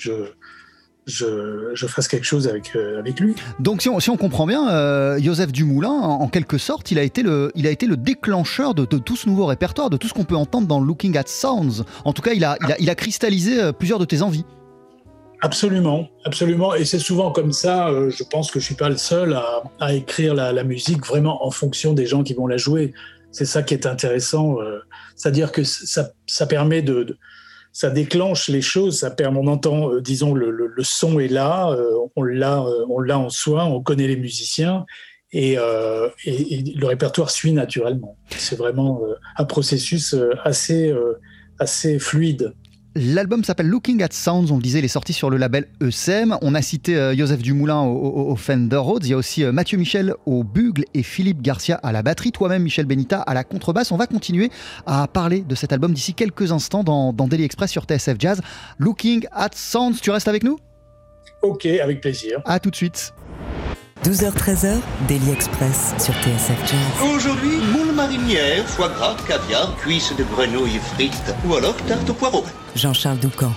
je, 1.06 1.86
fasse 1.88 2.06
quelque 2.06 2.24
chose 2.24 2.46
avec, 2.46 2.76
euh, 2.76 3.02
lui. 3.18 3.34
Donc 3.58 3.82
si 3.82 3.88
on, 3.88 4.16
comprend 4.16 4.46
bien, 4.46 5.18
Joseph 5.18 5.50
Dumoulin, 5.50 5.90
en, 5.90 6.28
quelque 6.28 6.58
sorte, 6.58 6.92
il 6.92 7.00
a 7.00 7.02
été 7.02 7.24
le, 7.24 7.50
déclencheur 7.96 8.74
de, 8.74 8.84
tout 8.84 9.16
ce 9.16 9.28
nouveau 9.28 9.46
répertoire, 9.46 9.90
de 9.90 9.96
tout 9.96 10.06
ce 10.06 10.14
qu'on 10.14 10.24
peut 10.24 10.36
entendre 10.36 10.68
dans 10.68 10.78
Looking 10.78 11.16
at 11.16 11.24
Sounds. 11.26 11.84
En 12.04 12.12
tout 12.12 12.22
cas, 12.22 12.32
il 12.32 12.44
a 12.44 12.94
cristallisé 12.94 13.72
plusieurs 13.76 13.98
de 13.98 14.04
tes 14.04 14.22
envies. 14.22 14.44
Absolument, 15.42 16.08
absolument. 16.24 16.74
Et 16.74 16.84
c'est 16.84 16.98
souvent 16.98 17.30
comme 17.30 17.52
ça, 17.52 17.88
euh, 17.88 18.10
je 18.10 18.24
pense 18.24 18.50
que 18.50 18.58
je 18.58 18.64
suis 18.64 18.74
pas 18.74 18.88
le 18.88 18.96
seul 18.96 19.38
à, 19.80 19.94
écrire 19.94 20.34
la, 20.34 20.64
musique 20.64 21.04
vraiment 21.04 21.46
en 21.46 21.50
fonction 21.50 21.92
des 21.92 22.06
gens 22.06 22.22
qui 22.22 22.32
vont 22.32 22.46
la 22.46 22.56
jouer. 22.56 22.94
C'est 23.32 23.44
ça 23.44 23.62
qui 23.62 23.74
est 23.74 23.86
intéressant. 23.86 24.60
Euh, 24.60 24.78
c'est-à-dire 25.14 25.52
que 25.52 25.62
ça, 25.62 26.46
permet 26.48 26.80
de, 26.80 27.18
Ça 27.72 27.90
déclenche 27.90 28.48
les 28.48 28.62
choses, 28.62 29.00
ça 29.00 29.10
permet, 29.10 29.38
on 29.38 29.46
entend, 29.48 29.90
euh, 29.92 30.00
disons, 30.00 30.32
le, 30.34 30.74
son 30.82 31.20
est 31.20 31.28
là, 31.28 31.76
on 32.16 32.22
l'a 32.22 33.18
en 33.18 33.28
soi, 33.28 33.66
on 33.66 33.82
connaît 33.82 34.08
les 34.08 34.16
musiciens. 34.16 34.86
Et, 35.32 35.56
le 35.56 36.84
répertoire 36.86 37.30
suit 37.30 37.52
naturellement. 37.52 38.16
C'est 38.30 38.56
vraiment 38.56 39.02
un 39.36 39.44
processus 39.44 40.16
assez 40.44 41.98
fluide. 41.98 42.54
L'album 42.98 43.44
s'appelle 43.44 43.66
Looking 43.66 44.02
at 44.02 44.08
Sounds, 44.10 44.50
on 44.50 44.56
le 44.56 44.62
disait, 44.62 44.78
il 44.78 44.84
est 44.86 44.88
sorti 44.88 45.12
sur 45.12 45.28
le 45.28 45.36
label 45.36 45.66
ESM. 45.82 46.38
On 46.40 46.54
a 46.54 46.62
cité 46.62 46.96
euh, 46.96 47.14
Joseph 47.14 47.42
Dumoulin 47.42 47.82
au, 47.82 48.34
Fender 48.36 48.76
Rhodes, 48.76 49.04
il 49.04 49.10
y 49.10 49.12
a 49.12 49.18
aussi 49.18 49.44
euh, 49.44 49.52
Mathieu 49.52 49.76
Michel 49.76 50.14
au 50.24 50.42
bugle 50.44 50.86
et 50.94 51.02
Philippe 51.02 51.42
Garcia 51.42 51.78
à 51.82 51.92
la 51.92 52.02
batterie, 52.02 52.32
toi-même 52.32 52.62
Michel 52.62 52.86
Benita 52.86 53.20
à 53.20 53.34
la 53.34 53.44
contrebasse. 53.44 53.92
On 53.92 53.98
va 53.98 54.06
continuer 54.06 54.50
à 54.86 55.06
parler 55.08 55.40
de 55.42 55.54
cet 55.54 55.74
album 55.74 55.92
d'ici 55.92 56.14
quelques 56.14 56.52
instants 56.52 56.84
dans, 56.84 57.12
dans 57.12 57.28
Daily 57.28 57.44
Express 57.44 57.70
sur 57.70 57.84
TSF 57.84 58.16
Jazz. 58.18 58.40
Looking 58.78 59.26
at 59.30 59.50
Sounds, 59.54 59.96
tu 60.00 60.10
restes 60.10 60.28
avec 60.28 60.42
nous? 60.42 60.58
Ok, 61.42 61.66
avec 61.66 62.00
plaisir. 62.00 62.40
À 62.46 62.60
tout 62.60 62.70
de 62.70 62.76
suite. 62.76 63.12
12h-13h, 64.04 64.78
Daily 65.06 65.32
Express 65.32 65.92
sur 65.98 66.14
TSF 66.14 66.58
Jazz. 66.66 67.10
Aujourd'hui, 67.14 67.58
moule 67.74 67.94
marinière, 67.94 68.66
foie 68.66 68.88
gras, 68.88 69.16
caviar, 69.28 69.76
cuisses 69.76 70.14
de 70.16 70.24
grenouille 70.24 70.78
frites 70.94 71.34
ou 71.46 71.56
alors 71.56 71.76
tarte 71.86 72.08
au 72.08 72.14
poireau. 72.14 72.42
Jean-Charles 72.76 73.18
Doucan. 73.20 73.52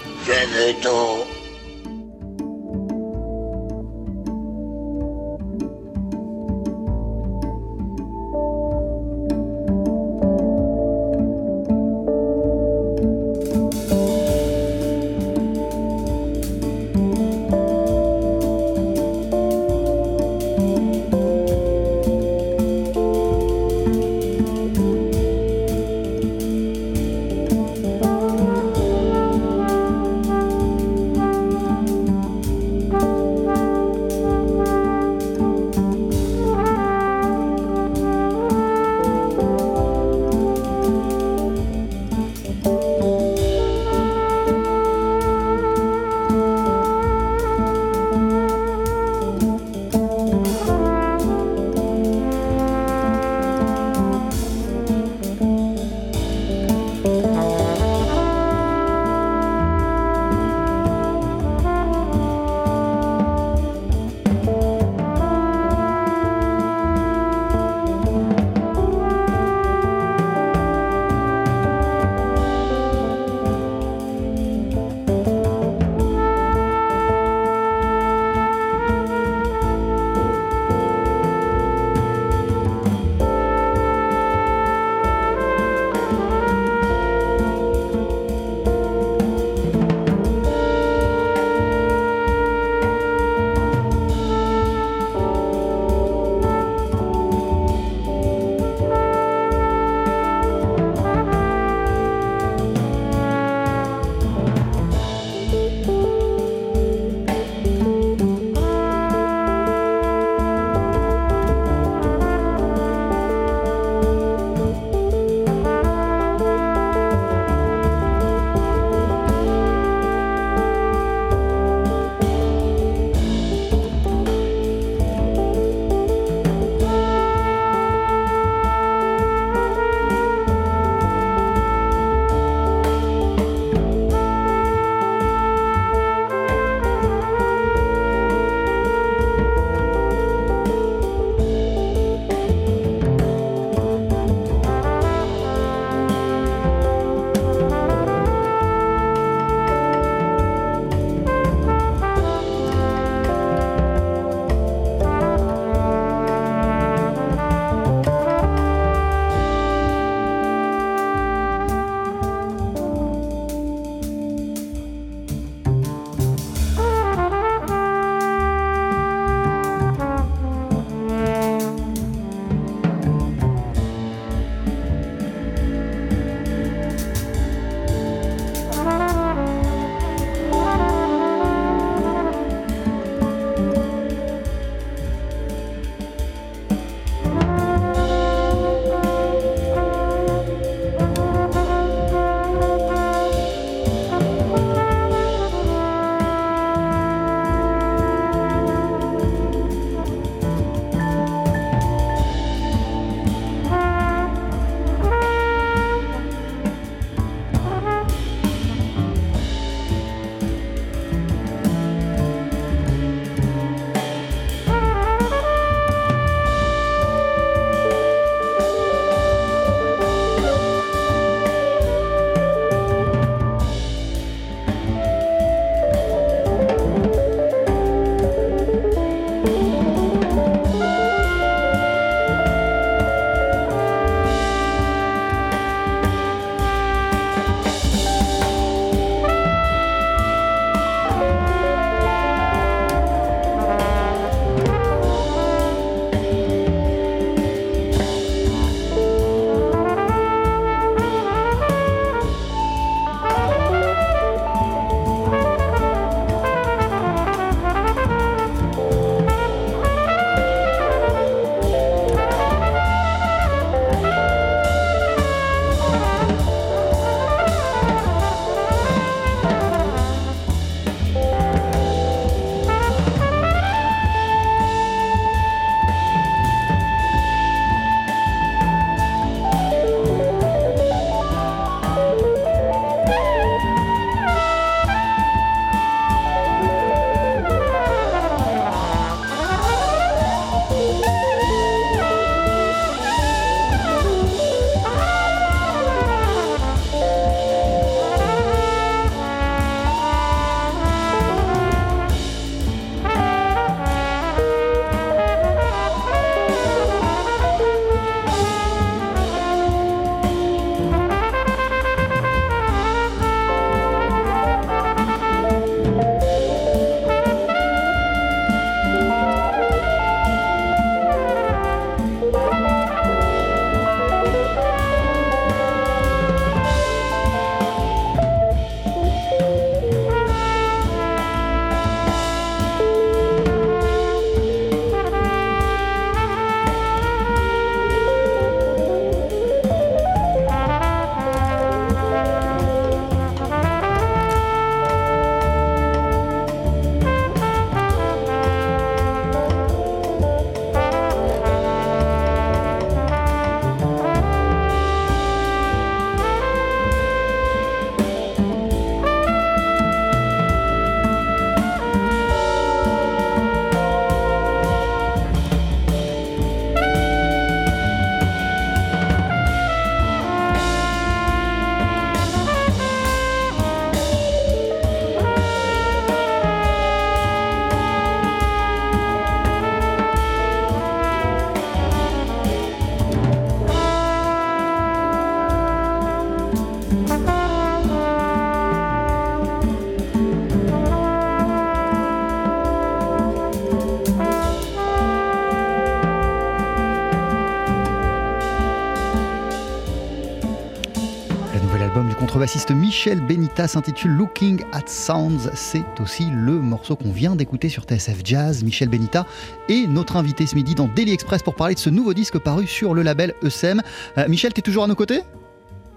Michel 402.72 403.22
Benita 403.22 403.68
s'intitule 403.68 404.12
Looking 404.12 404.64
at 404.72 404.88
Sounds. 404.88 405.52
C'est 405.54 405.84
aussi 406.02 406.26
le 406.32 406.54
morceau 406.54 406.96
qu'on 406.96 407.12
vient 407.12 407.36
d'écouter 407.36 407.70
sur 407.70 407.84
TSF 407.84 408.22
Jazz. 408.24 408.64
Michel 408.64 408.90
Benita 408.90 409.28
est 409.68 409.86
notre 409.86 410.16
invité 410.16 410.48
ce 410.48 410.56
midi 410.56 410.74
dans 410.74 410.88
Daily 410.88 411.14
Express 411.14 411.44
pour 411.44 411.54
parler 411.54 411.76
de 411.76 411.80
ce 411.80 411.92
nouveau 411.92 412.16
disque 412.16 412.40
paru 412.40 412.66
sur 412.66 412.96
le 412.96 413.04
label 413.04 413.36
ESM. 413.44 413.82
Euh, 414.18 414.28
Michel, 414.28 414.52
tu 414.54 414.60
es 414.60 414.62
toujours 414.64 414.84
à 414.84 414.88
nos 414.88 414.96
côtés? 414.96 415.22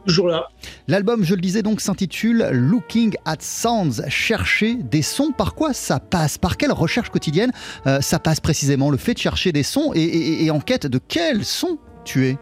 Toujours 0.07 0.29
là. 0.29 0.49
L'album, 0.89 1.25
je 1.25 1.35
le 1.35 1.41
disais 1.41 1.63
donc, 1.63 1.81
s'intitule 1.81 2.47
Looking 2.53 3.15
at 3.25 3.37
Sounds, 3.41 4.03
chercher 4.09 4.75
des 4.75 5.03
sons. 5.03 5.33
Par 5.33 5.55
quoi 5.55 5.73
ça 5.73 6.01
passe? 6.01 6.37
Par 6.37 6.59
quelle 6.59 6.73
recherche 6.73 7.09
quotidienne 7.09 7.53
euh, 7.87 8.03
ça 8.03 8.19
passe 8.19 8.41
précisément 8.41 8.91
Le 8.91 8.99
fait 8.99 9.15
de 9.15 9.19
chercher 9.19 9.53
des 9.53 9.63
sons 9.63 9.93
et, 9.95 10.51
en 10.51 10.61
quête 10.61 10.87
de 10.87 10.99
quels 10.99 11.47
sons 11.47 11.79
tu 12.05 12.27
es? 12.27 12.37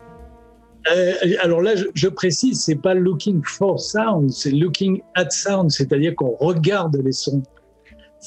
Euh, 0.91 1.13
alors 1.41 1.61
là, 1.61 1.75
je, 1.95 2.09
précise, 2.09 2.65
c'est 2.65 2.77
pas 2.77 2.95
looking 2.95 3.43
for 3.45 3.79
sound, 3.79 4.31
c'est 4.31 4.51
looking 4.51 5.03
at 5.15 5.31
sound, 5.31 5.71
c'est-à-dire 5.71 6.15
qu'on 6.15 6.37
regarde 6.37 6.97
les 7.05 7.13
sons. 7.13 7.43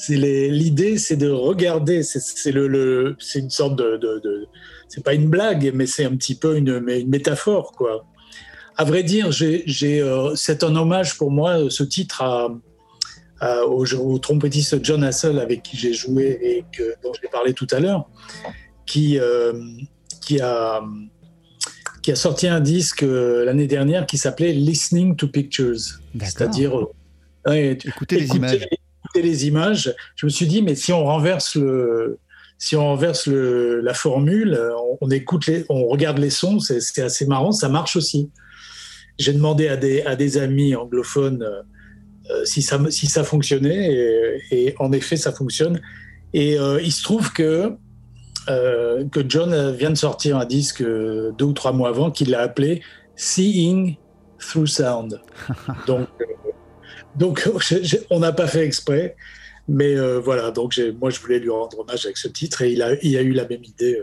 L'idée, 0.08 0.98
c'est 0.98 1.16
de 1.16 1.30
regarder. 1.30 2.02
C'est 2.02 2.52
le, 2.52 3.16
une 3.34 3.50
sorte 3.50 3.76
de, 3.76 3.96
de, 3.96 4.46
c'est 4.88 5.04
pas 5.04 5.14
une 5.14 5.28
blague, 5.28 5.72
mais 5.74 5.86
c'est 5.86 6.04
un 6.04 6.16
petit 6.16 6.34
peu 6.34 6.56
une, 6.56 6.80
métaphore, 6.80 7.72
quoi. 7.72 8.04
À 8.76 8.84
vrai 8.84 9.04
dire, 9.04 9.30
euh, 9.42 10.34
c'est 10.34 10.64
un 10.64 10.74
hommage 10.74 11.16
pour 11.16 11.30
moi, 11.30 11.70
ce 11.70 11.84
titre 11.84 12.24
au, 13.66 14.18
trompettiste 14.18 14.84
John 14.84 15.04
Hassel 15.04 15.38
avec 15.38 15.62
qui 15.62 15.76
j'ai 15.76 15.92
joué 15.92 16.38
et 16.42 16.64
que, 16.72 16.94
dont 17.02 17.12
j'ai 17.20 17.28
parlé 17.28 17.52
tout 17.52 17.68
à 17.70 17.78
l'heure, 17.78 18.08
qui, 18.86 19.18
euh, 19.18 19.52
qui, 20.20 20.40
a, 20.40 20.82
qui 22.04 22.12
a 22.12 22.16
sorti 22.16 22.46
un 22.46 22.60
disque 22.60 23.02
euh, 23.02 23.46
l'année 23.46 23.66
dernière 23.66 24.04
qui 24.04 24.18
s'appelait 24.18 24.52
Listening 24.52 25.16
to 25.16 25.26
Pictures. 25.26 26.02
C'est-à-dire 26.20 26.86
écouter, 27.46 28.20
les 28.20 28.28
images. 28.36 28.68
écouter 28.70 29.22
les 29.22 29.46
images. 29.46 29.94
Je 30.14 30.26
me 30.26 30.30
suis 30.30 30.46
dit, 30.46 30.60
mais 30.60 30.74
si 30.74 30.92
on 30.92 31.02
renverse 31.06 31.56
le, 31.56 32.18
si 32.58 32.76
on 32.76 32.84
renverse 32.84 33.26
le, 33.26 33.80
la 33.80 33.94
formule, 33.94 34.60
on, 35.00 35.10
écoute 35.10 35.46
les, 35.46 35.64
on 35.70 35.86
regarde 35.86 36.18
les 36.18 36.28
sons, 36.28 36.60
c'est 36.60 37.00
assez 37.00 37.24
marrant, 37.24 37.52
ça 37.52 37.70
marche 37.70 37.96
aussi. 37.96 38.28
J'ai 39.18 39.32
demandé 39.32 39.68
à 39.68 39.78
des, 39.78 40.02
à 40.02 40.14
des 40.14 40.36
amis 40.36 40.74
anglophones 40.74 41.42
euh, 41.42 41.62
euh, 42.30 42.44
si, 42.44 42.60
ça, 42.60 42.78
si 42.90 43.06
ça 43.06 43.24
fonctionnait, 43.24 44.38
et, 44.50 44.74
en 44.78 44.92
effet, 44.92 45.16
ça 45.16 45.32
fonctionne. 45.32 45.80
Et 46.34 46.58
euh, 46.58 46.82
il 46.82 46.92
se 46.92 47.02
trouve 47.02 47.32
que, 47.32 47.72
que 48.46 49.24
John 49.28 49.72
vient 49.72 49.90
de 49.90 49.96
sortir 49.96 50.36
un 50.36 50.44
disque 50.44 50.82
deux 50.82 51.44
ou 51.44 51.52
trois 51.52 51.72
mois 51.72 51.88
avant 51.88 52.10
qu'il 52.10 52.34
a 52.34 52.40
appelé 52.40 52.82
Seeing 53.16 53.96
Through 54.38 54.66
Sound. 54.66 55.20
donc, 55.86 56.08
donc 57.16 57.48
on 58.10 58.20
n'a 58.20 58.32
pas 58.32 58.46
fait 58.46 58.64
exprès. 58.64 59.16
Mais 59.66 59.96
voilà, 60.18 60.50
donc 60.50 60.78
moi 61.00 61.10
je 61.10 61.20
voulais 61.20 61.38
lui 61.38 61.50
rendre 61.50 61.78
hommage 61.78 62.04
avec 62.04 62.18
ce 62.18 62.28
titre 62.28 62.62
et 62.62 62.72
il 62.72 62.82
a, 62.82 62.94
il 63.02 63.16
a 63.16 63.22
eu 63.22 63.32
la 63.32 63.48
même 63.48 63.64
idée 63.64 63.98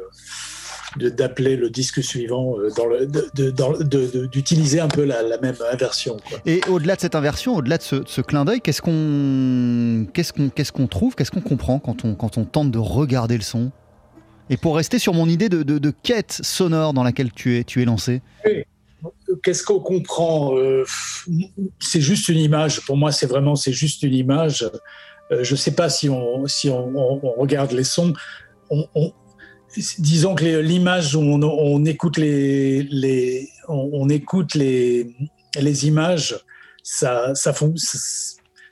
d'appeler 0.97 1.55
le 1.55 1.69
disque 1.69 2.03
suivant, 2.03 2.55
euh, 2.59 4.27
d'utiliser 4.27 4.79
un 4.79 4.87
peu 4.87 5.05
la, 5.05 5.37
même 5.41 5.55
inversion. 5.71 6.17
Et 6.45 6.61
au-delà 6.69 6.95
de 6.95 7.01
cette 7.01 7.15
inversion, 7.15 7.55
au-delà 7.55 7.77
de 7.77 7.83
ce, 7.83 8.21
clin 8.21 8.45
d'œil, 8.45 8.61
qu'est-ce 8.61 8.81
qu'on 8.81 10.07
qu'est-ce 10.13 10.33
qu'on 10.33 10.49
qu'est-ce 10.49 10.71
qu'on 10.71 10.87
trouve, 10.87 11.15
qu'est-ce 11.15 11.31
qu'on 11.31 11.41
comprend 11.41 11.79
quand 11.79 12.03
on, 12.03 12.15
quand 12.15 12.37
on 12.37 12.45
tente 12.45 12.71
de 12.71 12.79
regarder 12.79 13.37
le 13.37 13.43
son? 13.43 13.71
Et 14.49 14.57
pour 14.57 14.75
rester 14.75 14.99
sur 14.99 15.13
mon 15.13 15.27
idée 15.27 15.49
de, 15.49 15.93
quête 16.03 16.39
sonore 16.41 16.93
dans 16.93 17.03
laquelle 17.03 17.31
tu 17.31 17.57
es, 17.57 17.63
tu 17.63 17.81
es 17.81 17.85
lancé 17.85 18.21
Qu'est-ce 19.43 19.63
qu'on 19.63 19.79
comprend 19.79 20.57
euh, 20.57 20.85
C'est 21.79 22.01
juste 22.01 22.29
une 22.29 22.37
image. 22.37 22.81
Pour 22.85 22.97
moi, 22.97 23.11
c'est 23.11 23.25
vraiment 23.25 23.55
c'est 23.55 23.71
juste 23.71 24.03
une 24.03 24.13
image. 24.13 24.69
Euh, 25.31 25.43
je 25.43 25.53
ne 25.53 25.57
sais 25.57 25.71
pas 25.71 25.89
si 25.89 26.09
on, 26.09 26.45
si 26.47 26.69
on, 26.69 27.19
regarde 27.37 27.71
les 27.71 27.83
sons. 27.83 28.13
On, 28.69 29.13
disons 29.99 30.35
que 30.35 30.59
l'image 30.59 31.15
où 31.15 31.21
on, 31.21 31.85
écoute 31.85 32.17
les, 32.17 32.83
les 32.83 33.49
on, 33.67 34.09
écoute 34.09 34.53
les, 34.55 35.15
les 35.55 35.87
images, 35.87 36.37
ça, 36.83 37.33
ça 37.35 37.53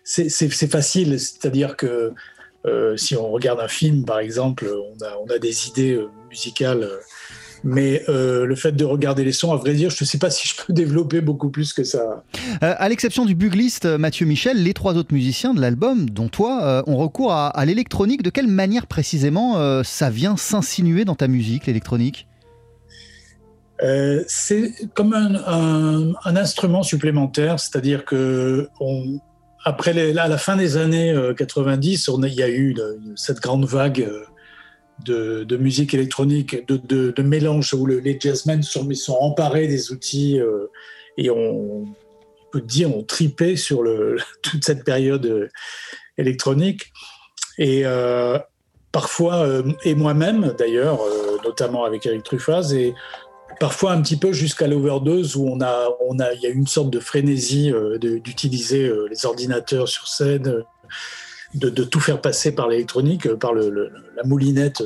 c'est 0.03 0.71
facile. 0.71 1.19
C'est-à-dire 1.19 1.77
que 1.77 2.13
euh, 2.65 2.97
si 2.97 3.15
on 3.15 3.29
regarde 3.31 3.59
un 3.59 3.67
film, 3.67 4.05
par 4.05 4.19
exemple, 4.19 4.67
on 4.67 5.05
a, 5.05 5.17
on 5.17 5.33
a 5.33 5.39
des 5.39 5.67
idées 5.67 5.93
euh, 5.93 6.09
musicales 6.29 6.83
euh, 6.83 6.97
mais 7.65 8.03
euh, 8.07 8.45
le 8.45 8.55
fait 8.55 8.71
de 8.71 8.85
regarder 8.85 9.25
les 9.25 9.33
sons, 9.33 9.51
à 9.51 9.57
vrai 9.57 9.73
dire, 9.73 9.89
je 9.89 10.01
ne 10.01 10.07
sais 10.07 10.17
pas 10.17 10.29
si 10.29 10.47
je 10.47 10.55
peux 10.55 10.71
développer 10.73 11.19
beaucoup 11.19 11.49
plus 11.49 11.73
que 11.73 11.83
ça. 11.83 12.23
Euh, 12.63 12.73
à 12.77 12.87
l'exception 12.87 13.25
du 13.25 13.35
bugliste 13.35 13.85
Mathieu 13.85 14.25
Michel, 14.25 14.63
les 14.63 14.73
trois 14.73 14.95
autres 14.95 15.13
musiciens 15.13 15.53
de 15.53 15.59
l'album, 15.59 16.09
dont 16.09 16.29
toi, 16.29 16.83
ont 16.87 16.95
recours 16.95 17.33
à, 17.33 17.65
l'électronique. 17.65 18.23
De 18.23 18.29
quelle 18.29 18.47
manière 18.47 18.87
précisément 18.87 19.83
ça 19.83 20.09
vient 20.09 20.37
s'insinuer 20.37 21.03
dans 21.03 21.15
ta 21.15 21.27
musique, 21.27 21.65
l'électronique? 21.65 22.27
C'est 24.27 24.73
comme 24.93 25.13
un, 25.13 26.13
instrument 26.37 26.83
supplémentaire, 26.83 27.59
c'est-à-dire 27.59 28.05
que 28.05 28.69
après 29.65 30.17
à 30.17 30.27
la 30.27 30.37
fin 30.37 30.55
des 30.55 30.77
années 30.77 31.15
90, 31.37 32.09
on 32.09 32.23
il 32.23 32.33
y 32.33 32.43
a 32.43 32.49
eu 32.49 32.75
cette 33.15 33.39
grande 33.39 33.65
vague 33.65 34.07
de, 35.05 35.57
musique 35.57 35.93
électronique, 35.93 36.67
de, 36.67 37.21
mélange 37.21 37.73
où 37.73 37.85
les 37.85 38.17
jazzmen 38.19 38.63
sont, 38.63 38.89
sont 38.93 39.15
emparés 39.15 39.67
des 39.67 39.91
outils 39.91 40.39
euh, 40.39 40.67
et 41.17 41.29
on, 41.29 41.85
peut 42.51 42.61
dire 42.61 42.95
on 42.95 43.03
tripé 43.03 43.55
sur 43.55 43.83
toute 44.41 44.63
cette 44.63 44.83
période 44.83 45.25
euh, 45.25 45.49
électronique. 46.17 46.91
Et 47.57 47.85
euh, 47.85 48.39
parfois, 48.91 49.45
et 49.83 49.93
moi-même 49.93 50.55
d'ailleurs, 50.57 50.99
notamment 51.43 51.83
avec 51.83 52.05
Eric 52.05 52.23
Truffaz, 52.23 52.73
et 52.73 52.95
parfois 53.59 53.91
un 53.91 54.01
petit 54.01 54.17
peu 54.17 54.31
jusqu'à 54.31 54.67
l'overdose 54.67 55.35
où 55.35 55.47
on 55.47 55.61
a, 55.61 55.89
on 56.07 56.19
a, 56.19 56.33
il 56.33 56.41
y 56.41 56.47
a 56.47 56.49
une 56.49 56.67
sorte 56.67 56.89
de 56.89 56.99
frénésie 56.99 57.71
d'utiliser 57.99 58.91
les 59.09 59.25
ordinateurs 59.25 59.87
sur 59.87 60.07
scène 60.07 60.63
de, 61.53 61.83
tout 61.83 61.99
faire 61.99 62.21
passer 62.21 62.53
par 62.53 62.67
l'électronique, 62.67 63.27
euh, 63.27 63.35
par 63.35 63.53
la 63.53 64.23
moulinette. 64.23 64.83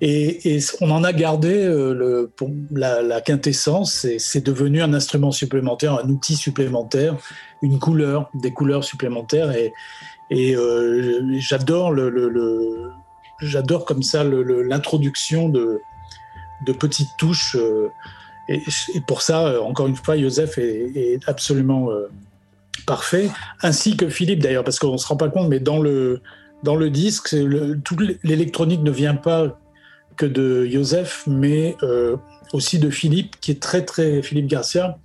Et, 0.00 0.58
on 0.80 0.90
en 0.90 1.04
a 1.04 1.12
gardé 1.12 1.64
euh, 1.64 2.28
la, 2.72 3.20
quintessence, 3.20 4.04
et 4.04 4.18
c'est 4.18 4.44
devenu 4.44 4.82
un 4.82 4.94
instrument 4.94 5.30
supplémentaire, 5.30 6.00
un 6.04 6.08
outil 6.08 6.34
supplémentaire, 6.34 7.16
une 7.62 7.78
couleur, 7.78 8.28
des 8.34 8.52
couleurs 8.52 8.82
supplémentaires. 8.82 9.52
Et, 9.52 9.72
euh, 10.56 11.36
j'adore 11.38 11.94
j'adore 13.40 13.84
comme 13.84 14.02
ça 14.02 14.24
l'introduction 14.24 15.48
de, 15.48 15.80
de 16.66 16.72
petites 16.72 17.10
touches. 17.18 17.56
et, 18.48 18.60
pour 19.06 19.22
ça, 19.22 19.60
encore 19.62 19.86
une 19.86 19.96
fois, 19.96 20.18
Joseph 20.18 20.58
est, 20.58 21.20
absolument 21.26 21.88
parfait, 22.86 23.30
ainsi 23.62 23.96
que 23.96 24.08
Philippe 24.08 24.40
d'ailleurs, 24.40 24.64
parce 24.64 24.78
qu'on 24.78 24.92
ne 24.92 24.96
se 24.96 25.06
rend 25.06 25.16
pas 25.16 25.28
compte, 25.28 25.48
mais 25.48 25.60
dans 25.60 25.78
le, 25.78 26.20
dans 26.62 26.76
le 26.76 26.90
disque, 26.90 27.34
toute 27.84 28.00
l'électronique 28.22 28.82
ne 28.82 28.90
vient 28.90 29.14
pas 29.14 29.58
que 30.16 30.26
de 30.26 30.66
Joseph, 30.66 31.24
mais 31.26 31.76
euh, 31.82 32.16
aussi 32.52 32.78
de 32.78 32.90
Philippe, 32.90 33.36
qui 33.40 33.50
est 33.50 33.62
très 33.62 33.84
très 33.84 34.22
Philippe 34.22 34.46
Garcia, 34.46 34.98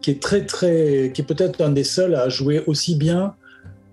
qui 0.00 0.10
est 0.10 0.22
très 0.22 0.46
très, 0.46 1.10
qui 1.12 1.22
est 1.22 1.24
peut-être 1.24 1.60
un 1.60 1.70
des 1.70 1.84
seuls 1.84 2.14
à 2.14 2.28
jouer 2.28 2.62
aussi 2.66 2.96
bien 2.96 3.34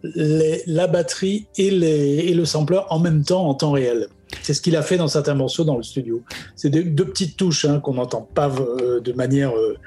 la 0.03 0.85
batterie 0.85 1.47
et, 1.57 1.67
et 1.67 2.33
le 2.35 2.45
sampler 2.45 2.79
en 2.89 2.99
même 2.99 3.23
temps 3.23 3.47
en 3.47 3.55
temps 3.55 3.71
réel. 3.71 4.07
C'est 4.41 4.53
ce 4.53 4.61
qu'il 4.61 4.75
a 4.75 4.81
fait 4.81 4.97
dans 4.97 5.07
certains 5.07 5.35
morceaux 5.35 5.63
dans 5.63 5.77
le 5.77 5.83
studio. 5.83 6.23
C'est 6.55 6.69
deux, 6.69 7.05
petites 7.05 7.37
touches 7.37 7.65
hein, 7.65 7.79
qu'on 7.79 7.93
n'entend 7.93 8.21
pas 8.21 8.49
euh, 8.49 8.99
de 8.99 9.13
manière 9.13 9.55
euh, 9.55 9.77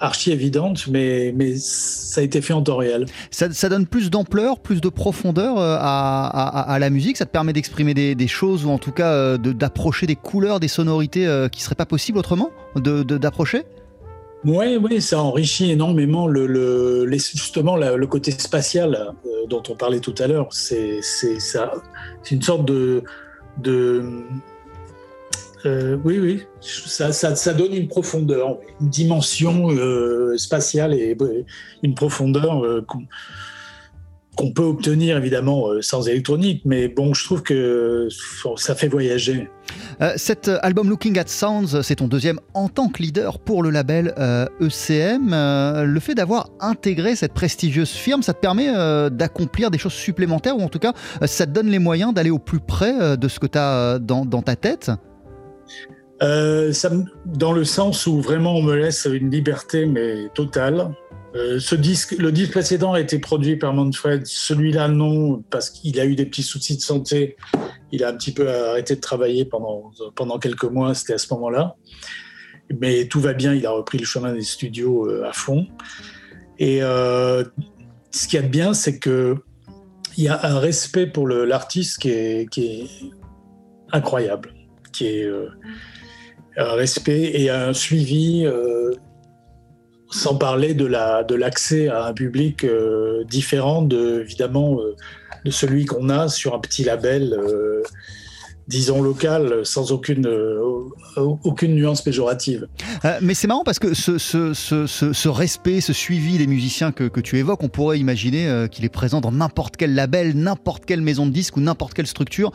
archi 0.00 0.32
évidente, 0.32 0.86
mais, 0.88 1.32
mais 1.34 1.54
ça 1.56 2.20
a 2.20 2.24
été 2.24 2.40
fait 2.40 2.52
en 2.52 2.62
temps 2.62 2.76
réel. 2.76 3.06
Ça, 3.30 3.68
donne 3.68 3.86
plus 3.86 4.10
d'ampleur, 4.10 4.60
plus 4.60 4.80
de 4.80 4.88
profondeur 4.88 5.58
euh, 5.58 5.76
à, 5.80 6.76
la 6.78 6.90
musique, 6.90 7.16
ça 7.16 7.26
te 7.26 7.30
permet 7.30 7.52
d'exprimer 7.52 7.94
des, 7.94 8.28
choses 8.28 8.64
ou 8.64 8.70
en 8.70 8.78
tout 8.78 8.92
cas 8.92 9.12
euh, 9.12 9.38
d'approcher 9.38 10.06
des 10.06 10.16
couleurs, 10.16 10.60
des 10.60 10.68
sonorités 10.68 11.26
qui 11.52 11.60
ne 11.60 11.64
seraient 11.64 11.74
pas 11.74 11.86
possibles 11.86 12.18
autrement 12.18 12.50
d'approcher? 12.76 13.62
Oui, 14.44 14.76
oui, 14.76 15.00
ça 15.00 15.22
enrichit 15.22 15.70
énormément 15.70 16.26
le, 16.26 17.08
justement 17.10 17.76
le 17.76 18.06
côté 18.06 18.30
spatial 18.32 19.14
dont 19.48 19.62
on 19.68 19.74
parlait 19.74 20.00
tout 20.00 20.14
à 20.18 20.26
l'heure. 20.26 20.48
C'est 20.50 21.00
une 22.30 22.42
sorte 22.42 22.66
de, 22.66 23.04
de 23.58 24.24
euh, 25.66 25.96
oui, 26.04 26.18
oui, 26.18 26.42
ça, 26.60 27.54
donne 27.54 27.72
une 27.72 27.88
profondeur, 27.88 28.58
une 28.82 28.88
dimension 28.88 29.70
euh, 29.70 30.36
spatiale 30.36 30.92
et 30.92 31.16
une 31.82 31.94
profondeur 31.94 32.64
euh, 32.64 32.84
peut 34.52 34.62
obtenir 34.62 35.16
évidemment 35.16 35.66
sans 35.80 36.08
électronique, 36.08 36.62
mais 36.64 36.88
bon, 36.88 37.14
je 37.14 37.24
trouve 37.24 37.42
que 37.42 38.08
ça 38.56 38.74
fait 38.74 38.88
voyager. 38.88 39.48
cet 40.16 40.48
album 40.62 40.88
Looking 40.88 41.18
at 41.18 41.26
Sounds, 41.26 41.82
c'est 41.82 41.96
ton 41.96 42.08
deuxième 42.08 42.40
en 42.54 42.68
tant 42.68 42.88
que 42.88 43.02
leader 43.02 43.38
pour 43.38 43.62
le 43.62 43.70
label 43.70 44.14
ECM. 44.60 45.32
E 45.32 45.84
le 45.84 46.00
fait 46.00 46.14
d'avoir 46.14 46.48
intégré 46.60 47.16
cette 47.16 47.32
prestigieuse 47.32 47.90
firme, 47.90 48.22
ça 48.22 48.32
te 48.32 48.40
permet 48.40 48.72
d'accomplir 49.10 49.70
des 49.70 49.78
choses 49.78 49.92
supplémentaires 49.92 50.56
ou 50.56 50.62
en 50.62 50.68
tout 50.68 50.78
cas, 50.78 50.92
ça 51.26 51.46
te 51.46 51.50
donne 51.50 51.68
les 51.68 51.78
moyens 51.78 52.12
d'aller 52.12 52.30
au 52.30 52.38
plus 52.38 52.60
près 52.60 53.16
de 53.16 53.28
ce 53.28 53.38
que 53.38 53.46
tu 53.46 53.58
as 53.58 53.98
dans, 53.98 54.24
dans 54.24 54.42
ta 54.42 54.56
tête? 54.56 54.90
Euh, 56.22 56.72
ça, 56.72 56.90
dans 57.26 57.52
le 57.52 57.64
sens 57.64 58.06
où 58.06 58.20
vraiment 58.20 58.56
on 58.56 58.62
me 58.62 58.76
laisse 58.76 59.06
une 59.10 59.30
liberté 59.30 59.84
mais 59.84 60.28
totale. 60.34 60.90
Euh, 61.34 61.58
ce 61.58 61.74
disque, 61.74 62.12
le 62.12 62.30
disque 62.30 62.52
précédent 62.52 62.92
a 62.92 63.00
été 63.00 63.18
produit 63.18 63.56
par 63.56 63.74
Manfred, 63.74 64.24
celui-là 64.24 64.88
non 64.88 65.42
parce 65.50 65.70
qu'il 65.70 65.98
a 65.98 66.04
eu 66.04 66.14
des 66.14 66.26
petits 66.26 66.42
soucis 66.42 66.76
de 66.76 66.82
santé. 66.82 67.36
Il 67.90 68.04
a 68.04 68.08
un 68.08 68.16
petit 68.16 68.32
peu 68.32 68.48
arrêté 68.50 68.94
de 68.94 69.00
travailler 69.00 69.44
pendant 69.44 69.90
pendant 70.14 70.38
quelques 70.38 70.64
mois, 70.64 70.94
c'était 70.94 71.14
à 71.14 71.18
ce 71.18 71.32
moment-là. 71.34 71.74
Mais 72.80 73.08
tout 73.08 73.20
va 73.20 73.32
bien, 73.32 73.52
il 73.52 73.66
a 73.66 73.70
repris 73.70 73.98
le 73.98 74.04
chemin 74.04 74.32
des 74.32 74.42
studios 74.42 75.08
euh, 75.08 75.28
à 75.28 75.32
fond. 75.32 75.66
Et 76.58 76.78
ce 76.78 78.28
qu'il 78.28 78.34
y 78.34 78.42
a 78.42 78.42
de 78.42 78.48
bien, 78.48 78.74
c'est 78.74 79.00
que 79.00 79.36
il 80.16 80.22
y 80.22 80.28
a 80.28 80.46
un 80.46 80.60
respect 80.60 81.08
pour 81.08 81.26
l'artiste 81.26 81.98
qui 81.98 82.10
est, 82.10 82.88
incroyable, 83.90 84.54
qui 84.92 85.06
est 85.06 85.28
un 86.56 86.74
respect 86.74 87.32
et 87.34 87.50
un 87.50 87.72
suivi, 87.72 88.44
euh, 88.44 88.92
sans 90.14 90.36
parler 90.36 90.74
de 90.74 91.34
l'accès 91.34 91.88
à 91.88 92.06
un 92.06 92.12
public 92.12 92.64
euh, 92.64 93.24
différent 93.24 93.82
de, 93.82 94.20
évidemment 94.20 94.78
euh, 94.80 94.94
de 95.44 95.50
celui 95.50 95.84
qu'on 95.84 96.08
a 96.08 96.28
sur 96.28 96.54
un 96.54 96.60
petit 96.60 96.84
label 96.84 97.36
disons 98.68 99.02
local, 99.02 99.60
sans 99.64 99.92
aucune, 99.92 100.26
euh, 100.26 100.60
aucune 101.16 101.74
nuance 101.74 102.02
péjorative. 102.02 102.66
Euh, 103.04 103.18
mais 103.20 103.34
c'est 103.34 103.46
marrant 103.46 103.64
parce 103.64 103.78
que 103.78 103.94
ce, 103.94 104.18
ce, 104.18 104.54
ce, 104.54 104.86
ce, 104.86 105.28
respect, 105.28 105.80
ce 105.80 105.92
suivi 105.92 106.38
des 106.38 106.46
musiciens 106.46 106.92
que, 106.92 107.04
que 107.04 107.20
tu 107.20 107.38
évoques, 107.38 107.62
on 107.62 107.68
pourrait 107.68 107.98
imaginer 107.98 108.48
euh, 108.48 108.66
qu'il 108.66 108.84
est 108.84 108.90
présent 108.90 109.20
dans 109.20 109.32
n'importe 109.32 109.76
quel 109.76 109.94
label, 109.94 110.36
n'importe 110.36 110.84
quelle 110.86 111.02
maison 111.02 111.26
de 111.26 111.32
disques 111.32 111.56
ou 111.56 111.60
n'importe 111.60 111.94
quelle 111.94 112.06
structure 112.06 112.52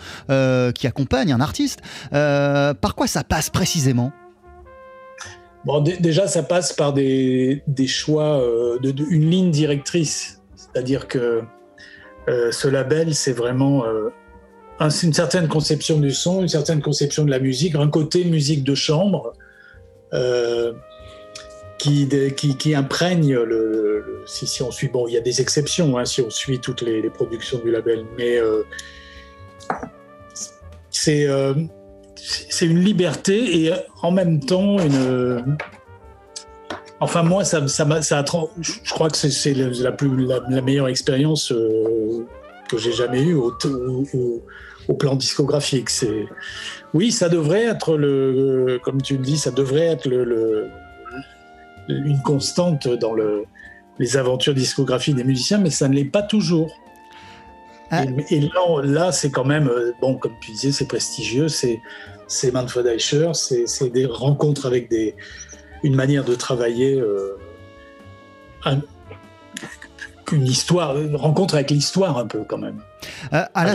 qui 0.75 0.87
accompagne 0.87 1.31
un 1.31 1.41
artiste. 1.41 1.79
par 2.11 2.95
quoi 2.95 3.07
ça 3.07 3.23
passe 3.23 3.49
précisément? 3.49 4.11
Bon, 5.65 5.81
déjà, 5.81 6.27
ça 6.27 6.43
passe 6.43 6.73
par 6.73 6.93
des, 6.93 7.61
choix, 7.85 8.41
de, 8.81 8.93
une 9.09 9.29
ligne 9.29 9.51
directrice. 9.51 10.41
C'est-à-dire 10.55 11.07
que 11.07 11.41
ce 12.27 12.67
label, 12.67 13.13
c'est 13.13 13.33
vraiment 13.33 13.83
une 14.79 15.13
certaine 15.13 15.47
conception 15.47 15.99
du 15.99 16.11
son, 16.11 16.41
une 16.41 16.47
certaine 16.47 16.81
conception 16.81 17.25
de 17.25 17.31
la 17.31 17.39
musique, 17.39 17.75
un 17.75 17.89
côté 17.89 18.23
musique 18.23 18.63
de 18.63 18.75
chambre 18.75 19.33
euh, 20.13 20.73
qui, 21.77 22.07
imprègne 22.75 23.35
le, 23.35 24.23
si, 24.25 24.61
on 24.63 24.71
suit, 24.71 24.87
bon, 24.87 25.07
il 25.07 25.13
y 25.13 25.17
a 25.17 25.21
des 25.21 25.41
exceptions 25.41 25.97
hein, 25.97 26.05
si 26.05 26.21
on 26.21 26.29
suit 26.29 26.59
toutes 26.59 26.81
les, 26.81 27.09
productions 27.09 27.59
du 27.59 27.71
label, 27.71 28.05
mais 28.17 28.37
euh, 28.37 28.63
c'est 30.89 31.27
euh, 31.27 31.53
c'est 32.49 32.65
une 32.65 32.79
liberté 32.79 33.63
et 33.63 33.73
en 34.01 34.11
même 34.11 34.39
temps 34.39 34.79
une. 34.79 35.57
Enfin, 37.01 37.23
moi, 37.23 37.45
ça, 37.45 37.65
ça, 37.67 38.01
ça 38.01 38.25
je 38.59 38.89
crois 38.91 39.09
que 39.09 39.15
c'est 39.15 39.53
la, 39.53 39.91
plus, 39.91 40.25
la, 40.25 40.61
meilleure 40.61 40.89
expérience 40.89 41.53
que 42.67 42.77
j'ai 42.77 42.91
jamais 42.91 43.21
eue 43.21 43.35
au, 43.35 43.53
au, 44.13 44.43
au 44.89 44.93
plan 44.93 45.15
discographique. 45.15 45.89
C'est 45.89 46.27
oui, 46.93 47.11
ça 47.11 47.29
devrait 47.29 47.65
être 47.65 47.97
le, 47.97 48.79
comme 48.83 49.01
tu 49.01 49.17
le 49.17 49.23
dis, 49.23 49.37
ça 49.37 49.51
devrait 49.51 49.85
être 49.85 50.07
le, 50.07 50.67
une 51.87 52.21
constante 52.21 52.87
dans 52.87 53.13
le, 53.13 53.43
les 53.99 54.17
aventures 54.17 54.53
discographiques 54.53 55.15
des 55.15 55.23
musiciens, 55.23 55.59
mais 55.59 55.69
ça 55.69 55.87
ne 55.87 55.93
l'est 55.93 56.05
pas 56.05 56.23
toujours. 56.23 56.71
Ah. 57.91 58.03
Et, 58.29 58.49
là, 58.83 59.11
c'est 59.11 59.31
quand 59.31 59.45
même, 59.45 59.67
euh, 59.67 59.93
bon, 60.01 60.15
comme 60.15 60.33
tu 60.41 60.51
disais, 60.51 60.71
c'est 60.71 60.87
prestigieux, 60.87 61.47
c'est, 61.47 61.81
c'est 62.27 62.51
Manfred 62.51 62.85
Eicher, 62.85 63.31
c'est, 63.33 63.89
des 63.89 64.05
rencontres 64.05 64.67
avec 64.67 64.89
des, 64.89 65.15
une 65.83 65.95
manière 65.95 66.23
de 66.23 66.35
travailler, 66.35 66.99
euh, 66.99 67.37
une 70.31 70.45
histoire, 70.45 70.97
une 70.99 71.15
rencontre 71.15 71.55
avec 71.55 71.71
l'histoire 71.71 72.17
un 72.17 72.27
peu 72.27 72.43
quand 72.47 72.59
même. 72.59 72.81
Euh, 73.33 73.45
à 73.53 73.65
la 73.65 73.73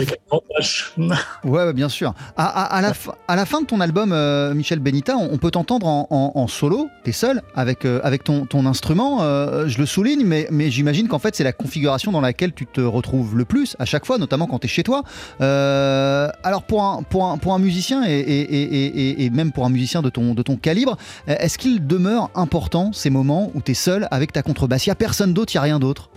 ouais, 1.43 1.73
bien 1.73 1.89
sûr. 1.89 2.13
À, 2.37 2.81
la 2.81 2.93
à, 3.27 3.35
la 3.35 3.45
fin 3.45 3.61
de 3.61 3.65
ton 3.65 3.79
album, 3.81 4.11
euh, 4.11 4.53
Michel 4.53 4.79
Benita, 4.79 5.17
on, 5.17 5.37
peut 5.37 5.51
t'entendre 5.51 5.87
en, 5.87 6.07
en, 6.35 6.47
solo, 6.47 6.89
t'es 7.03 7.11
seul, 7.11 7.41
avec, 7.55 7.85
euh, 7.85 7.99
avec 8.03 8.23
ton, 8.23 8.45
ton 8.45 8.65
instrument. 8.65 9.19
je 9.19 9.77
le 9.77 9.85
souligne, 9.85 10.25
mais, 10.25 10.47
mais 10.51 10.69
j'imagine 10.71 11.07
qu'en 11.07 11.19
fait, 11.19 11.35
c'est 11.35 11.43
la 11.43 11.53
configuration 11.53 12.11
dans 12.11 12.21
laquelle 12.21 12.53
tu 12.53 12.65
te 12.65 12.81
retrouves 12.81 13.37
le 13.37 13.45
plus 13.45 13.75
à 13.79 13.85
chaque 13.85 14.05
fois, 14.05 14.17
notamment 14.17 14.47
quand 14.47 14.59
tu 14.59 14.65
es 14.65 14.69
chez 14.69 14.83
toi. 14.83 15.03
alors, 15.39 16.63
pour 16.63 16.83
un, 16.83 17.03
pour 17.03 17.25
un, 17.25 17.37
pour 17.37 17.53
un 17.53 17.59
musicien 17.59 18.03
et, 18.05 18.11
et, 18.11 18.41
et, 18.41 19.25
et, 19.25 19.29
même 19.29 19.51
pour 19.51 19.65
un 19.65 19.69
musicien 19.69 20.01
de 20.01 20.09
ton, 20.09 20.33
de 20.33 20.41
ton 20.41 20.55
calibre, 20.55 20.97
est-ce 21.27 21.57
qu'il 21.57 21.85
demeure 21.85 22.29
important 22.35 22.91
ces 22.93 23.09
moments 23.09 23.51
où 23.53 23.61
tu 23.61 23.71
es 23.71 23.75
seul 23.75 24.07
avec 24.11 24.31
ta 24.31 24.41
contrebasse? 24.41 24.85
Il 24.85 24.89
n'y 24.89 24.93
a 24.93 24.95
personne 24.95 25.33
d'autre, 25.33 25.53
il 25.53 25.57
n'y 25.57 25.59
a 25.59 25.63
rien 25.63 25.79
d'autre 25.79 26.09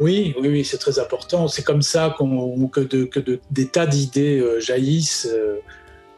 oui, 0.00 0.34
oui, 0.40 0.48
oui 0.48 0.64
c'est 0.64 0.78
très 0.78 0.98
important. 0.98 1.48
C'est 1.48 1.62
comme 1.62 1.82
ça 1.82 2.14
que, 2.18 3.40
des 3.50 3.68
tas 3.68 3.86
d'idées 3.86 4.40
euh, 4.40 4.60
jaillissent, 4.60 5.28
euh, 5.32 5.60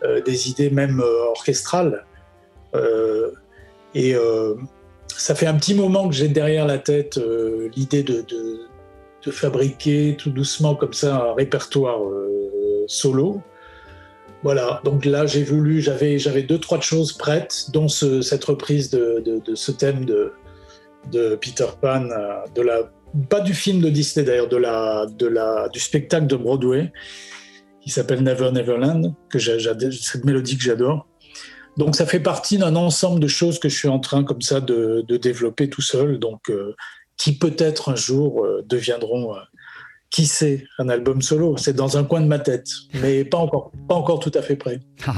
euh, 0.05 0.23
des 0.23 0.49
idées 0.49 0.71
même 0.71 1.01
orchestrales. 1.01 2.05
et 3.95 4.15
ça 5.17 5.35
fait 5.35 5.47
un 5.47 5.55
petit 5.55 5.75
moment 5.75 6.09
que 6.09 6.15
j'ai 6.15 6.29
derrière 6.29 6.67
la 6.67 6.79
tête 6.79 7.19
l'idée 7.77 8.03
de, 8.03 8.25
fabriquer 9.29 10.15
tout 10.17 10.31
doucement 10.31 10.77
comme 10.77 10.93
ça 10.93 11.17
un 11.17 11.35
répertoire 11.35 11.99
solo. 12.87 13.43
Voilà, 14.43 14.81
donc 14.85 15.05
là 15.05 15.27
j'ai 15.27 15.43
voulu, 15.43 15.81
j'avais, 15.81 16.43
deux, 16.43 16.59
trois 16.59 16.81
choses 16.81 17.13
prêtes, 17.13 17.71
dont 17.73 17.89
cette 17.89 18.45
reprise 18.45 18.91
de, 18.91 19.23
de, 19.45 19.55
ce 19.55 19.73
thème 19.73 20.05
de, 20.05 20.33
de 21.11 21.35
Peter 21.37 21.67
Pan, 21.81 22.05
de 22.55 22.63
la 22.63 22.91
pas 23.29 23.41
du 23.41 23.55
film 23.55 23.81
de 23.81 23.89
Disney 23.89 24.25
d'ailleurs, 24.25 24.49
de 24.49 24.57
la, 24.57 25.07
de 25.07 25.27
la, 25.27 25.69
du 25.69 25.81
spectacle 25.81 26.27
de 26.27 26.37
Broadway 26.37 26.93
qui 27.81 27.91
s'appelle 27.91 28.23
Never 28.23 28.51
Neverland, 28.51 29.15
que 29.31 29.39
cette 29.39 30.25
mélodie 30.25 30.57
que 30.57 30.65
j'adore. 30.65 31.07
Donc 31.77 31.95
ça 31.95 32.07
fait 32.07 32.21
partie 32.21 32.59
d'un 32.59 32.75
ensemble 32.75 33.21
de 33.21 33.29
choses 33.29 33.59
que 33.59 33.69
je 33.69 33.77
suis 33.77 33.89
en 33.89 34.01
train 34.01 34.25
comme 34.25 34.43
ça 34.43 34.61
de, 34.61 35.05
de 35.07 35.17
développer 35.17 35.69
tout 35.69 35.83
seul, 35.83 36.19
donc 36.19 36.51
euh, 36.51 36.75
qui 37.17 37.39
peut-être 37.39 37.91
un 37.91 37.95
jour 37.95 38.45
euh, 38.45 38.65
deviendront 38.67 39.37
euh, 39.37 39.41
qui 40.17 40.25
sait, 40.25 40.67
un 40.79 40.89
album 40.89 41.21
solo. 41.21 41.59
C'est 41.59 41.75
dans 41.75 41.99
un 41.99 42.05
coin 42.05 42.23
de 42.23 42.27
ma 42.27 42.39
tête, 42.39 42.69
mais 43.03 43.23
pas 43.23 43.37
encore, 43.37 43.71
pas 43.87 43.95
encore 43.95 44.19
tout 44.19 44.33
à 44.33 44.41
fait 44.41 44.57
prêt. 44.57 44.81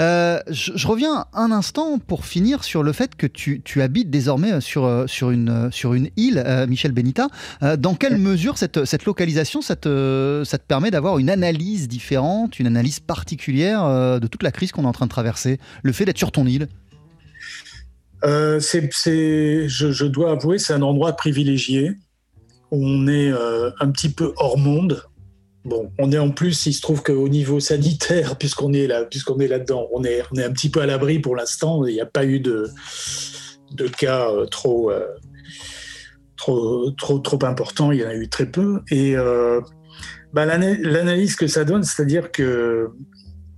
euh, 0.00 0.40
je, 0.48 0.88
reviens 0.88 1.26
un 1.34 1.52
instant 1.52 2.00
pour 2.00 2.24
finir 2.24 2.64
sur 2.64 2.82
le 2.82 2.92
fait 2.92 3.14
que 3.14 3.28
tu, 3.28 3.62
tu 3.64 3.80
habites 3.80 4.10
désormais 4.10 4.60
sur, 4.60 4.86
euh, 4.86 5.06
sur, 5.06 5.30
une, 5.30 5.50
euh, 5.50 5.70
sur 5.70 5.94
une 5.94 6.08
île, 6.16 6.42
euh, 6.44 6.66
Michel 6.66 6.90
Benita. 6.90 7.28
dans 7.78 7.94
quelle 7.94 8.18
mesure 8.18 8.58
cette, 8.58 8.84
cette 8.86 9.04
localisation, 9.04 9.62
ça 9.62 9.76
te, 9.76 10.42
ça 10.44 10.58
te 10.58 10.64
permet 10.66 10.90
d'avoir 10.90 11.18
une 11.18 11.30
analyse 11.30 11.86
différente, 11.86 12.58
une 12.58 12.66
analyse 12.66 12.98
particulière 12.98 13.84
de 14.18 14.26
toute 14.26 14.42
la 14.42 14.50
crise 14.50 14.72
qu'on 14.72 14.82
est 14.82 14.88
en 14.88 14.92
train 14.92 15.06
de 15.06 15.12
traverser 15.12 15.60
Le 15.84 15.92
fait 15.92 16.06
d'être 16.06 16.18
sur 16.18 16.32
ton 16.32 16.44
île? 16.46 16.66
C'est, 18.24 19.68
je, 19.68 19.92
je 19.92 20.06
dois 20.06 20.32
avouer, 20.32 20.58
c'est 20.58 20.72
un 20.72 20.82
endroit 20.82 21.12
privilégié 21.12 21.92
on 22.70 23.08
est 23.08 23.32
euh, 23.32 23.70
un 23.80 23.90
petit 23.90 24.08
peu 24.08 24.32
hors 24.36 24.58
monde. 24.58 25.02
Bon, 25.64 25.92
on 25.98 26.10
est 26.10 26.18
en 26.18 26.30
plus, 26.30 26.66
il 26.66 26.72
se 26.72 26.80
trouve 26.80 27.02
qu'au 27.02 27.28
niveau 27.28 27.60
sanitaire, 27.60 28.36
puisqu'on 28.38 28.72
est 28.72 28.86
là, 28.86 29.04
puisqu'on 29.04 29.38
est 29.38 29.48
là-dedans, 29.48 29.88
on 29.92 30.04
est, 30.04 30.22
on 30.32 30.36
est 30.36 30.44
un 30.44 30.52
petit 30.52 30.70
peu 30.70 30.80
à 30.80 30.86
l'abri 30.86 31.18
pour 31.18 31.36
l'instant. 31.36 31.84
Il 31.84 31.94
n'y 31.94 32.00
a 32.00 32.06
pas 32.06 32.24
eu 32.24 32.40
de, 32.40 32.68
de 33.72 33.88
cas 33.88 34.30
euh, 34.30 34.46
trop, 34.46 34.90
euh, 34.90 35.06
trop, 36.36 36.90
trop, 36.92 37.18
trop 37.18 37.44
importants. 37.44 37.92
Il 37.92 38.00
y 38.00 38.04
en 38.04 38.08
a 38.08 38.14
eu 38.14 38.28
très 38.28 38.46
peu. 38.46 38.80
Et 38.90 39.14
bah, 40.32 40.46
l'analyse 40.46 41.34
que 41.34 41.48
ça 41.48 41.64
donne, 41.64 41.82
c'est-à-dire 41.82 42.30
que, 42.30 42.90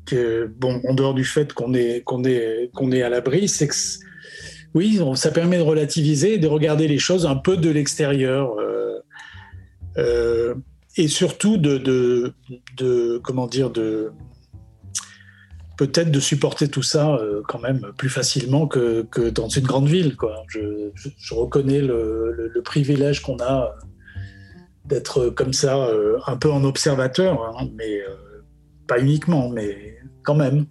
que, 0.07 0.51
bon, 0.59 0.81
en 0.88 0.94
dehors 0.94 1.14
du 1.14 1.25
fait 1.25 1.53
qu'on 1.53 1.75
est, 1.75 2.03
qu'on 2.03 2.25
est, 2.25 2.70
qu'on 2.75 2.90
est 2.90 3.03
à 3.03 3.11
l'abri, 3.11 3.46
c'est 3.46 3.68
que 3.68 3.75
oui, 4.75 4.98
ça 5.16 5.31
permet 5.31 5.59
de 5.59 5.62
relativiser 5.62 6.35
et 6.35 6.38
de 6.38 6.48
regarder 6.48 6.88
les 6.88 6.98
choses 6.98 7.27
un 7.27 7.37
peu 7.37 7.59
de 7.59 7.68
l'extérieur. 7.68 8.56
Et 9.97 11.09
surtout 11.09 11.57
de, 11.57 11.79
de, 12.77 13.19
comment 13.19 13.47
dire 13.47 13.71
de 13.71 14.11
peut-être 15.79 16.11
de 16.11 16.21
supporter 16.21 16.69
tout 16.69 16.83
ça 16.83 17.15
euh, 17.15 17.43
quand 17.49 17.59
même 17.59 17.93
plus 17.97 18.11
facilement 18.11 18.69
que, 18.69 19.07
dans 19.31 19.49
une 19.49 19.67
grande 19.67 19.88
ville 19.88 20.17
je, 20.49 21.35
reconnais 21.35 21.81
le, 21.81 22.53
privilège 22.65 23.21
qu'on 23.21 23.38
a 23.40 23.75
d'être 24.85 25.31
comme 25.31 25.53
ça 25.53 25.87
euh, 25.87 26.19
un 26.27 26.37
peu 26.37 26.51
en 26.51 26.63
observateur 26.65 27.43
hein, 27.43 27.69
mais 27.75 28.01
pas 28.87 29.01
uniquement, 29.01 29.49
mais 29.49 29.97
quand 30.23 30.35
même. 30.35 30.66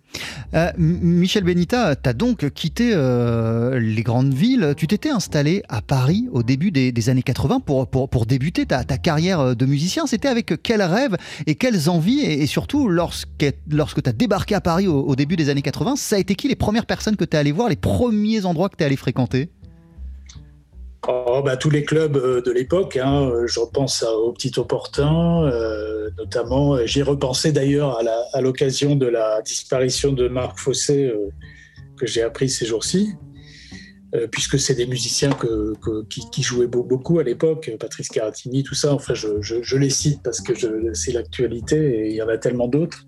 Euh, 0.54 0.72
Michel 0.78 1.44
Benita, 1.44 1.96
tu 1.96 2.10
as 2.10 2.14
donc 2.14 2.50
quitté 2.52 2.92
euh, 2.94 3.80
les 3.80 4.04
grandes 4.04 4.34
villes. 4.34 4.74
Tu 4.78 4.88
t'étais 4.88 5.10
installé 5.10 5.64
à 5.70 5.82
Paris 5.82 6.28
au 6.32 6.44
début 6.44 6.72
des, 6.72 7.10
années 7.10 7.24
80 7.24 7.62
pour, 7.62 7.88
pour, 7.88 8.10
pour 8.10 8.26
débuter 8.26 8.66
ta, 8.66 8.84
ta, 8.84 8.98
carrière 8.98 9.56
de 9.56 9.66
musicien. 9.66 10.06
C'était 10.06 10.28
avec 10.28 10.62
quels 10.62 10.82
rêves 10.82 11.18
et 11.48 11.56
quelles 11.56 11.90
envies 11.90 12.22
Et, 12.22 12.46
surtout, 12.48 12.88
lorsque, 12.88 13.28
lorsque 13.70 14.02
tu 14.04 14.10
as 14.10 14.14
débarqué 14.14 14.56
à 14.56 14.62
Paris 14.62 14.88
au, 14.88 15.02
au, 15.02 15.16
début 15.16 15.36
des 15.36 15.50
années 15.50 15.62
80, 15.62 15.96
ça 15.96 16.16
a 16.16 16.20
été 16.20 16.36
qui 16.36 16.48
les 16.48 16.56
premières 16.56 16.86
personnes 16.86 17.16
que 17.16 17.26
tu 17.26 17.36
es 17.36 17.40
allé 17.40 17.52
voir, 17.52 17.70
les 17.70 17.76
premiers 17.76 18.46
endroits 18.46 18.70
que 18.70 18.76
tu 18.76 18.84
es 18.84 18.86
allé 18.86 18.98
fréquenter? 18.98 19.50
Oh, 21.08 21.42
bah, 21.44 21.58
tous 21.58 21.72
les 21.72 21.84
clubs 21.84 22.16
euh, 22.16 22.42
de 22.42 22.52
l'époque, 22.52 22.96
hein, 23.02 23.32
je 23.48 23.60
pense 23.74 24.04
au 24.04 24.32
Petit 24.34 24.52
Opportun, 24.58 25.46
euh, 25.46 26.11
notamment. 26.32 26.78
J'ai 26.86 27.02
repensé 27.02 27.52
d'ailleurs 27.52 28.00
à 28.34 28.42
l'occasion 28.42 28.96
de 28.96 29.08
la 29.08 29.42
disparition 29.42 30.14
de 30.14 30.28
Marc 30.28 30.60
Fossé 30.60 31.06
euh, 31.06 31.30
que 31.98 32.08
j'ai 32.08 32.22
appris 32.22 32.50
ces 32.50 32.66
jours-ci, 32.66 33.14
puisque 34.32 34.60
c'est 34.60 34.74
des 34.74 34.88
musiciens 34.88 35.30
qui, 36.10 36.44
jouaient 36.44 36.68
beaucoup 36.68 37.20
à 37.20 37.24
l'époque, 37.24 37.72
Patrice 37.80 38.10
Caratini, 38.10 38.64
tout 38.64 38.76
ça. 38.76 38.94
Enfin, 38.94 39.14
je, 39.14 39.78
les 39.78 39.90
cite 39.90 40.22
parce 40.24 40.42
que 40.42 40.54
c'est 40.94 41.14
l'actualité 41.14 41.78
et 41.78 42.10
il 42.10 42.16
y 42.16 42.22
en 42.22 42.28
a 42.28 42.38
tellement 42.38 42.68
d'autres. 42.68 43.06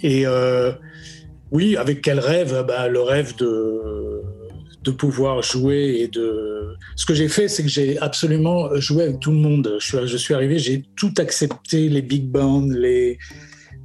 Et 0.00 0.24
oui, 1.50 1.76
avec 1.76 2.00
quel 2.00 2.20
rêve? 2.20 2.64
Bah, 2.66 2.88
Le 2.88 3.00
rêve 3.00 3.36
de 3.36 4.11
de 4.84 4.90
pouvoir 4.90 5.42
jouer 5.42 5.98
et 6.00 6.08
de. 6.08 6.76
Ce 6.96 7.06
que 7.06 7.14
j'ai 7.14 7.28
fait, 7.28 7.48
c'est 7.48 7.62
que 7.62 7.68
j'ai 7.68 7.98
absolument 7.98 8.74
joué 8.76 9.04
avec 9.04 9.20
tout 9.20 9.30
le 9.30 9.38
monde. 9.38 9.76
Je 9.78 9.84
suis, 9.84 10.06
je 10.06 10.16
suis 10.16 10.34
arrivé, 10.34 10.58
j'ai 10.58 10.84
tout 10.96 11.14
accepté, 11.18 11.88
les 11.88 12.02
big 12.02 12.24
bands, 12.24 12.66
les, 12.66 13.18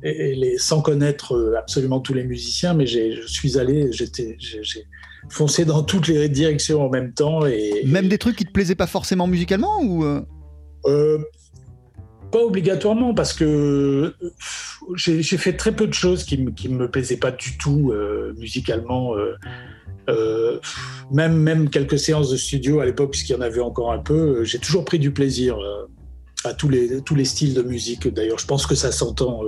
les, 0.02 0.58
sans 0.58 0.82
connaître 0.82 1.56
absolument 1.58 2.00
tous 2.00 2.14
les 2.14 2.24
musiciens, 2.24 2.74
mais 2.74 2.88
je 2.88 3.26
suis 3.28 3.58
allé, 3.58 3.92
j'étais, 3.92 4.38
j'ai 4.40 4.86
foncé 5.30 5.66
dans 5.66 5.84
toutes 5.84 6.08
les 6.08 6.30
directions 6.30 6.86
en 6.86 6.90
même 6.90 7.14
temps. 7.14 7.46
Et, 7.46 7.84
Même 7.86 8.08
des 8.08 8.18
trucs 8.18 8.36
qui 8.36 8.46
te 8.46 8.52
plaisaient 8.52 8.76
pas 8.76 8.88
forcément 8.88 9.28
musicalement 9.28 9.82
ou 9.82 10.04
euh? 10.04 10.22
Euh, 10.86 11.20
Pas 12.32 12.40
obligatoirement, 12.40 13.14
parce 13.14 13.34
que 13.34 14.14
j'ai 14.96 15.24
fait 15.24 15.54
très 15.54 15.76
peu 15.76 15.88
de 15.88 15.94
choses 15.94 16.24
qui 16.24 16.38
ne 16.38 16.78
me 16.78 16.90
plaisaient 16.90 17.18
pas 17.18 17.32
du 17.32 17.58
tout 17.58 17.92
euh, 17.92 18.34
musicalement. 18.38 19.16
Euh, 19.16 19.36
même, 21.12 21.38
même 21.38 21.70
quelques 21.70 22.00
séances 22.00 22.30
de 22.30 22.38
studio 22.38 22.80
à 22.80 22.86
l'époque, 22.86 23.12
puisqu'il 23.12 23.34
y 23.34 23.36
en 23.36 23.42
avait 23.42 23.62
encore 23.62 23.92
un 23.92 24.00
peu, 24.00 24.40
euh, 24.40 24.44
j'ai 24.44 24.60
toujours 24.60 24.86
pris 24.86 25.00
du 25.00 25.12
plaisir 25.12 25.58
euh, 25.58 25.86
à 26.44 26.54
tous 26.54 26.70
les, 26.70 27.02
tous 27.02 27.16
les 27.16 27.26
styles 27.26 27.54
de 27.54 27.62
musique. 27.62 28.08
D'ailleurs, 28.08 28.40
je 28.40 28.46
pense 28.46 28.66
que 28.66 28.76
ça 28.76 28.92
s'entend 28.92 29.42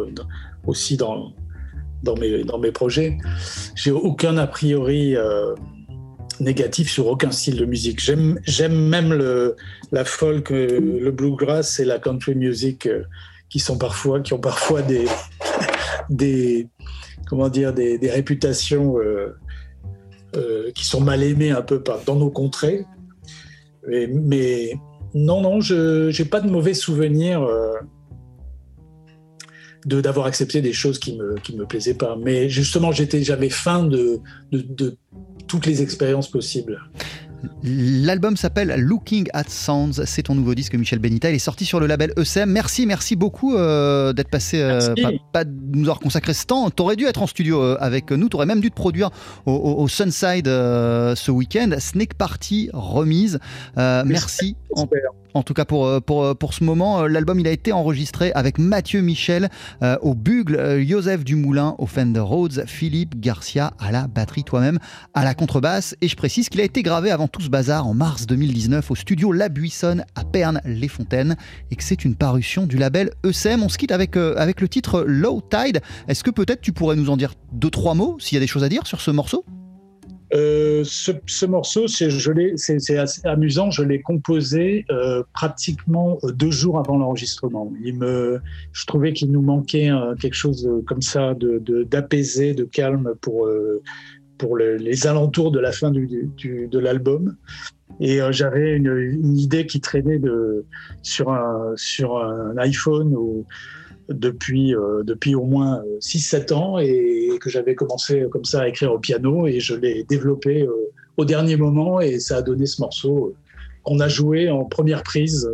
aussi 0.65 0.97
dans, 0.97 1.33
dans, 2.03 2.15
mes, 2.15 2.43
dans 2.43 2.59
mes 2.59 2.71
projets. 2.71 3.17
J'ai 3.75 3.91
aucun 3.91 4.37
a 4.37 4.47
priori 4.47 5.15
négatif 6.39 6.89
sur 6.89 7.07
aucun 7.07 7.31
style 7.31 7.57
de 7.57 7.65
musique. 7.65 7.99
J'aime 8.01 8.39
même 8.73 9.13
le, 9.13 9.55
la 9.91 10.03
folk, 10.03 10.49
le 10.49 11.11
bluegrass 11.11 11.79
et 11.79 11.85
la 11.85 11.99
country 11.99 12.35
music 12.35 12.89
qui 13.49 13.59
sont 13.59 13.77
parfois, 13.77 14.19
qui 14.21 14.33
ont 14.33 14.39
parfois 14.39 14.81
des, 14.81 15.05
des 16.09 16.67
comment 17.27 17.49
dire, 17.49 17.73
des, 17.73 18.09
réputations 18.09 18.97
euh, 18.97 19.35
qui 20.73 20.85
sont 20.85 21.01
mal 21.01 21.23
aimés 21.23 21.51
un 21.51 21.61
peu 21.61 21.83
dans 22.05 22.15
nos 22.15 22.29
contrées. 22.29 22.85
mais 23.87 24.73
non, 25.13 25.41
non, 25.41 25.61
je 25.61 26.17
n'ai 26.17 26.29
pas 26.29 26.39
de 26.39 26.49
mauvais 26.49 26.73
souvenirs 26.73 27.41
euh, 27.41 27.73
de 29.85 30.01
d'avoir 30.01 30.27
accepté 30.27 30.61
des 30.61 30.73
choses 30.73 30.99
qui 30.99 31.17
me 31.17 31.35
qui 31.35 31.55
me 31.55 31.65
plaisaient 31.65 31.95
pas. 31.95 32.15
Mais 32.15 32.49
justement, 32.49 32.91
j'étais 32.91 33.23
j'avais 33.23 33.49
faim 33.49 33.83
de, 33.83 34.19
de 34.51 34.97
toutes 35.47 35.65
les 35.65 35.81
expériences 35.81 36.29
possibles. 36.29 36.79
L'album 37.63 38.37
s'appelle 38.37 38.73
Looking 38.77 39.27
at 39.33 39.45
Sounds, 39.47 40.03
c'est 40.05 40.23
ton 40.23 40.35
nouveau 40.35 40.55
disque 40.55 40.75
Michel 40.75 40.99
Benita, 40.99 41.29
il 41.29 41.35
est 41.35 41.39
sorti 41.39 41.65
sur 41.65 41.79
le 41.79 41.87
label 41.87 42.13
ECM. 42.17 42.49
Merci, 42.49 42.85
merci 42.85 43.15
beaucoup 43.15 43.55
euh, 43.55 44.13
d'être 44.13 44.29
passé, 44.29 44.61
euh, 44.61 44.93
pas, 45.33 45.43
de 45.43 45.51
nous 45.73 45.83
avoir 45.83 45.99
consacré 45.99 46.33
ce 46.33 46.45
temps. 46.45 46.69
T'aurais 46.69 46.95
dû 46.95 47.05
être 47.05 47.21
en 47.21 47.27
studio 47.27 47.61
euh, 47.61 47.77
avec 47.79 48.11
nous, 48.11 48.29
t'aurais 48.29 48.45
même 48.45 48.61
dû 48.61 48.69
te 48.69 48.75
produire 48.75 49.09
au, 49.45 49.87
Sunside 49.87 50.45
ce 50.45 51.31
week-end. 51.31 51.71
Snake 51.79 52.13
Party 52.13 52.69
remise. 52.73 53.39
merci. 53.75 54.55
En 54.75 54.87
tout 55.49 55.53
cas, 55.53 55.65
pour, 55.65 55.85
euh, 55.87 55.99
pour, 55.99 56.23
euh, 56.23 56.33
pour 56.33 56.53
ce 56.53 56.63
moment, 56.63 57.01
euh, 57.01 57.07
l'album 57.07 57.39
il 57.39 57.47
a 57.47 57.51
été 57.51 57.71
enregistré 57.71 58.31
avec 58.33 58.57
Mathieu 58.57 59.01
Michel 59.01 59.49
au 60.01 60.13
bugle, 60.13 60.83
Joseph 60.87 61.23
Dumoulin 61.23 61.75
au 61.77 61.85
Fender 61.85 62.19
Rhodes, 62.19 62.63
Philippe 62.67 63.19
Garcia 63.19 63.73
à 63.79 63.91
la 63.91 64.07
batterie, 64.07 64.43
toi-même 64.43 64.79
à 65.13 65.23
la 65.23 65.33
contrebasse. 65.33 65.95
Et 66.01 66.07
je 66.07 66.15
précise 66.15 66.49
qu'il 66.49 66.61
a 66.61 66.63
été 66.63 66.83
gravé 66.83 67.11
avant 67.11 67.27
tout 67.27 67.41
ce 67.41 67.49
bazar 67.49 67.87
en 67.87 67.93
mars 67.93 68.25
2019 68.27 68.91
au 68.91 68.95
studio 68.95 69.31
La 69.31 69.49
Buissonne 69.49 70.05
à 70.15 70.23
Perne-les-Fontaines 70.23 71.35
et 71.71 71.75
que 71.75 71.83
c'est 71.83 72.05
une 72.05 72.15
parution 72.15 72.65
du 72.65 72.77
label 72.77 73.11
ECM. 73.25 73.63
On 73.63 73.69
se 73.69 73.77
quitte 73.77 73.91
avec, 73.91 74.17
avec 74.17 74.61
le 74.61 74.67
titre 74.67 75.03
Low 75.07 75.41
Tide. 75.41 75.81
Est-ce 76.07 76.23
que 76.23 76.31
peut-être 76.31 76.61
tu 76.61 76.73
pourrais 76.73 76.95
nous 76.95 77.09
en 77.09 77.17
dire 77.17 77.33
deux, 77.51 77.69
trois 77.69 77.93
mots 77.93 78.17
s'il 78.19 78.35
y 78.35 78.37
a 78.37 78.41
des 78.41 78.47
choses 78.47 78.63
à 78.63 78.69
dire 78.69 78.85
sur 78.85 79.01
ce 79.01 79.11
morceau? 79.11 79.45
Euh, 80.33 80.83
ce, 80.85 81.45
morceau, 81.45 81.87
c'est 81.87 82.07
amusant, 83.23 83.71
je 83.71 83.83
l'ai 83.83 84.01
composé 84.01 84.85
euh, 84.91 85.23
pratiquement 85.33 86.19
euh, 86.23 86.31
deux 86.31 86.51
jours 86.51 86.77
avant 86.77 86.97
l'enregistrement. 86.97 87.71
Je 87.83 88.85
trouvais 88.85 89.13
qu'il 89.13 89.31
nous 89.31 89.41
manquait 89.41 89.89
quelque 90.21 90.35
chose 90.35 90.69
comme 90.85 91.01
ça, 91.01 91.33
d'apaisé, 91.35 92.53
de, 92.53 92.63
calme 92.63 93.13
pour, 93.21 93.47
les 94.57 95.07
alentours 95.07 95.51
de 95.51 95.59
la 95.59 95.71
fin 95.71 95.91
de 95.91 96.79
l'album. 96.79 97.35
Et 97.99 98.19
j'avais 98.31 98.75
une, 98.75 99.37
idée 99.37 99.65
qui 99.65 99.81
traînait 99.81 100.19
de, 100.19 100.65
sur, 101.01 101.31
un, 101.31 101.73
sur 101.75 102.17
un 102.17 102.57
iPhone 102.57 103.13
ou 103.15 103.45
depuis, 104.09 104.75
euh, 104.75 105.03
depuis 105.03 105.35
au 105.35 105.45
moins 105.45 105.83
6-7 106.01 106.51
euh, 106.51 106.55
ans 106.55 106.79
et 106.79 107.37
que 107.39 107.49
j'avais 107.49 107.75
commencé 107.75 108.25
comme 108.31 108.45
ça 108.45 108.61
à 108.61 108.67
écrire 108.67 108.91
au 108.91 108.99
piano 108.99 109.47
et 109.47 109.59
je 109.59 109.75
l'ai 109.75 110.03
développé 110.03 110.63
euh, 110.63 110.71
au 111.17 111.25
dernier 111.25 111.55
moment 111.57 112.01
et 112.01 112.19
ça 112.19 112.37
a 112.37 112.41
donné 112.41 112.65
ce 112.65 112.81
morceau 112.81 113.35
qu'on 113.83 113.99
a 113.99 114.07
joué 114.07 114.49
en 114.49 114.65
première 114.65 115.03
prise 115.03 115.49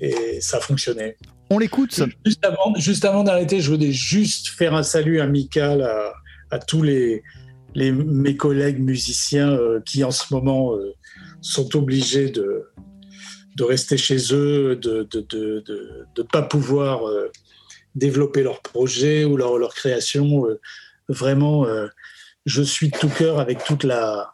et 0.00 0.40
ça 0.40 0.58
a 0.58 0.60
fonctionné. 0.60 1.16
On 1.50 1.58
l'écoute. 1.58 2.02
Juste 2.24 2.44
avant, 2.44 2.74
juste 2.76 3.04
avant 3.04 3.24
d'arrêter, 3.24 3.60
je 3.60 3.70
voulais 3.70 3.92
juste 3.92 4.48
faire 4.48 4.74
un 4.74 4.82
salut 4.82 5.20
amical 5.20 5.82
à, 5.82 6.12
à 6.50 6.58
tous 6.58 6.82
les, 6.82 7.22
les, 7.74 7.90
mes 7.90 8.36
collègues 8.36 8.80
musiciens 8.80 9.58
qui 9.84 10.04
en 10.04 10.10
ce 10.10 10.32
moment 10.32 10.74
sont 11.40 11.76
obligés 11.76 12.30
de, 12.30 12.70
de 13.56 13.64
rester 13.64 13.96
chez 13.96 14.32
eux, 14.32 14.76
de 14.76 14.98
ne 14.98 15.02
de, 15.02 15.20
de, 15.20 16.04
de, 16.14 16.22
pas 16.22 16.42
pouvoir 16.42 17.02
développer 17.98 18.42
leur 18.42 18.60
projet 18.60 19.24
ou 19.24 19.36
leur, 19.36 19.58
leur 19.58 19.74
création. 19.74 20.46
Euh, 20.46 20.60
vraiment, 21.08 21.66
euh, 21.66 21.88
je 22.46 22.62
suis 22.62 22.90
de 22.90 22.96
tout 22.96 23.08
cœur 23.08 23.40
avec 23.40 23.64
toute 23.64 23.84
la, 23.84 24.32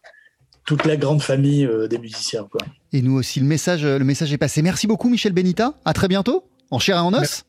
toute 0.67 0.85
la 0.85 0.97
grande 0.97 1.23
famille 1.23 1.65
euh, 1.65 1.89
des 1.89 1.99
musiciens. 1.99 2.47
Quoi. 2.51 2.61
Et 2.93 3.03
nous 3.03 3.15
aussi, 3.17 3.41
le 3.41 3.47
message, 3.47 3.85
le 3.85 4.05
message 4.05 4.33
est 4.33 4.39
passé. 4.39 4.63
Merci 4.63 4.87
beaucoup, 4.87 5.09
Michel 5.09 5.33
Benita. 5.33 5.75
À 5.85 5.93
très 5.93 6.09
bientôt, 6.09 6.45
en 6.71 6.79
chair 6.79 6.97
et 6.97 7.01
en 7.01 7.13
os. 7.13 7.45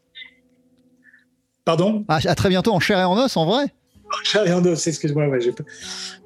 Pardon? 1.66 2.06
À, 2.08 2.18
à, 2.18 2.36
très 2.36 2.50
bientôt, 2.50 2.74
en 2.74 2.80
chair 2.80 3.00
et 3.00 3.04
en 3.04 3.18
os, 3.18 3.38
en 3.38 3.46
vrai. 3.46 3.74
En 4.16 4.24
chair 4.24 4.48
et 4.48 4.54
en 4.54 4.64
os, 4.66 4.88
excuse-moi. 4.88 5.28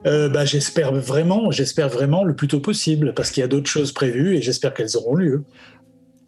bah, 0.03 0.45
j'espère 0.45 0.93
vraiment, 0.93 1.51
j'espère 1.51 1.89
vraiment 1.89 2.23
le 2.23 2.35
plus 2.35 2.47
tôt 2.47 2.59
possible, 2.59 3.13
parce 3.13 3.31
qu'il 3.31 3.41
y 3.41 3.43
a 3.43 3.47
d'autres 3.47 3.69
choses 3.69 3.91
prévues 3.91 4.35
et 4.35 4.41
j'espère 4.41 4.73
qu'elles 4.73 4.95
auront 4.95 5.15
lieu. 5.15 5.43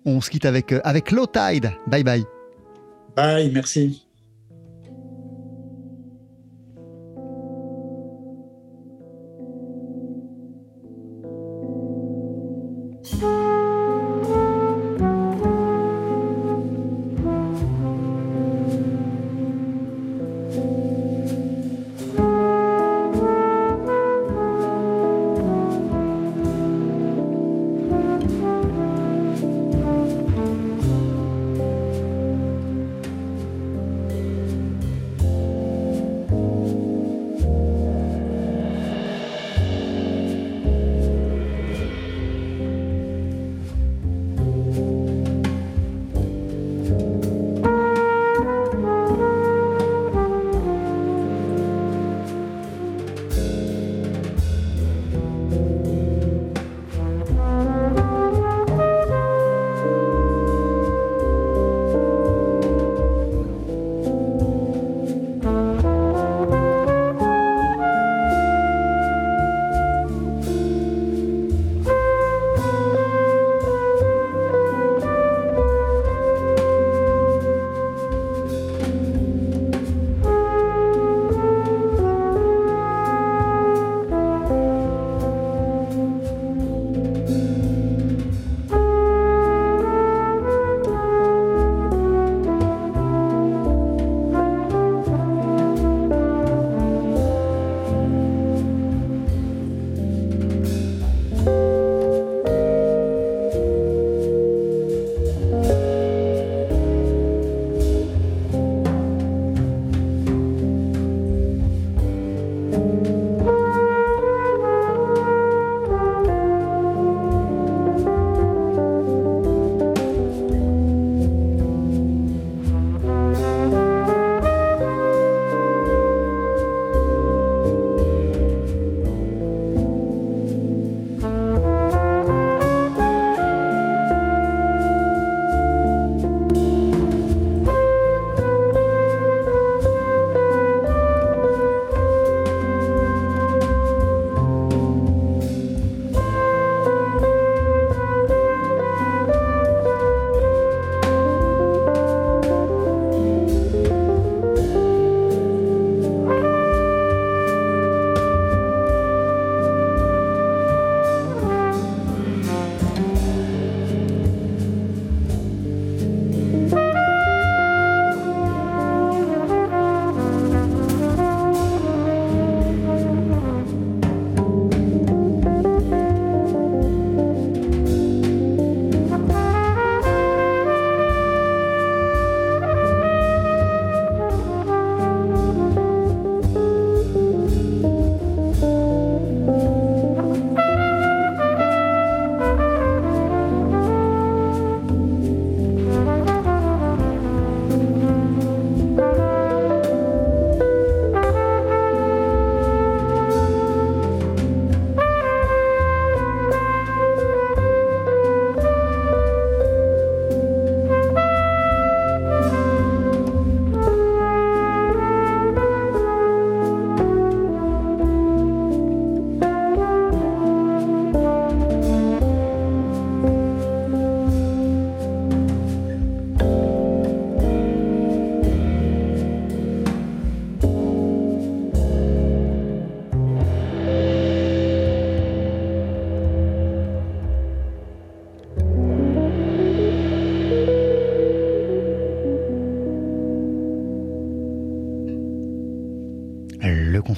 On 0.05 0.21
se 0.21 0.29
quitte 0.29 0.45
avec, 0.45 0.73
avec 0.83 1.11
Low 1.11 1.27
Tide. 1.27 1.71
Bye 1.87 2.03
bye. 2.03 2.23
Bye, 3.15 3.51
merci. 3.51 4.07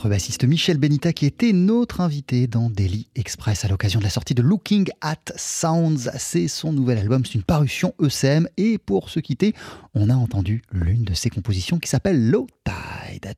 Contrebassiste 0.04 0.44
Michel 0.44 0.78
Benita 0.80 1.14
qui 1.14 1.26
était 1.26 1.54
notre 1.54 2.02
invité 2.02 2.46
dans 2.46 2.70
Daily 2.70 3.08
Express 3.16 3.64
à 3.64 3.70
l'occasion 3.70 4.00
de 4.00 4.04
la 4.04 4.10
sortie 4.10 4.34
de 4.34 4.42
Looking 4.42 4.90
at 5.00 5.32
Sounds. 5.38 6.10
C'est 6.18 6.50
son 6.50 6.74
nouvel 6.74 6.98
album, 6.98 7.24
c'est 7.24 7.36
une 7.36 7.44
parution 7.44 7.94
ECM 8.02 8.50
et 8.58 8.78
pour 8.80 9.10
se 9.10 9.22
quitter, 9.22 9.54
on 9.94 10.10
a 10.10 10.16
entendu 10.16 10.62
l'une 10.74 11.06
de 11.06 11.14
ses 11.14 11.30
compositions 11.30 11.80
qui 11.80 11.88
s'appelle 11.88 12.30
Low 12.30 12.48
Tide. 12.66 13.30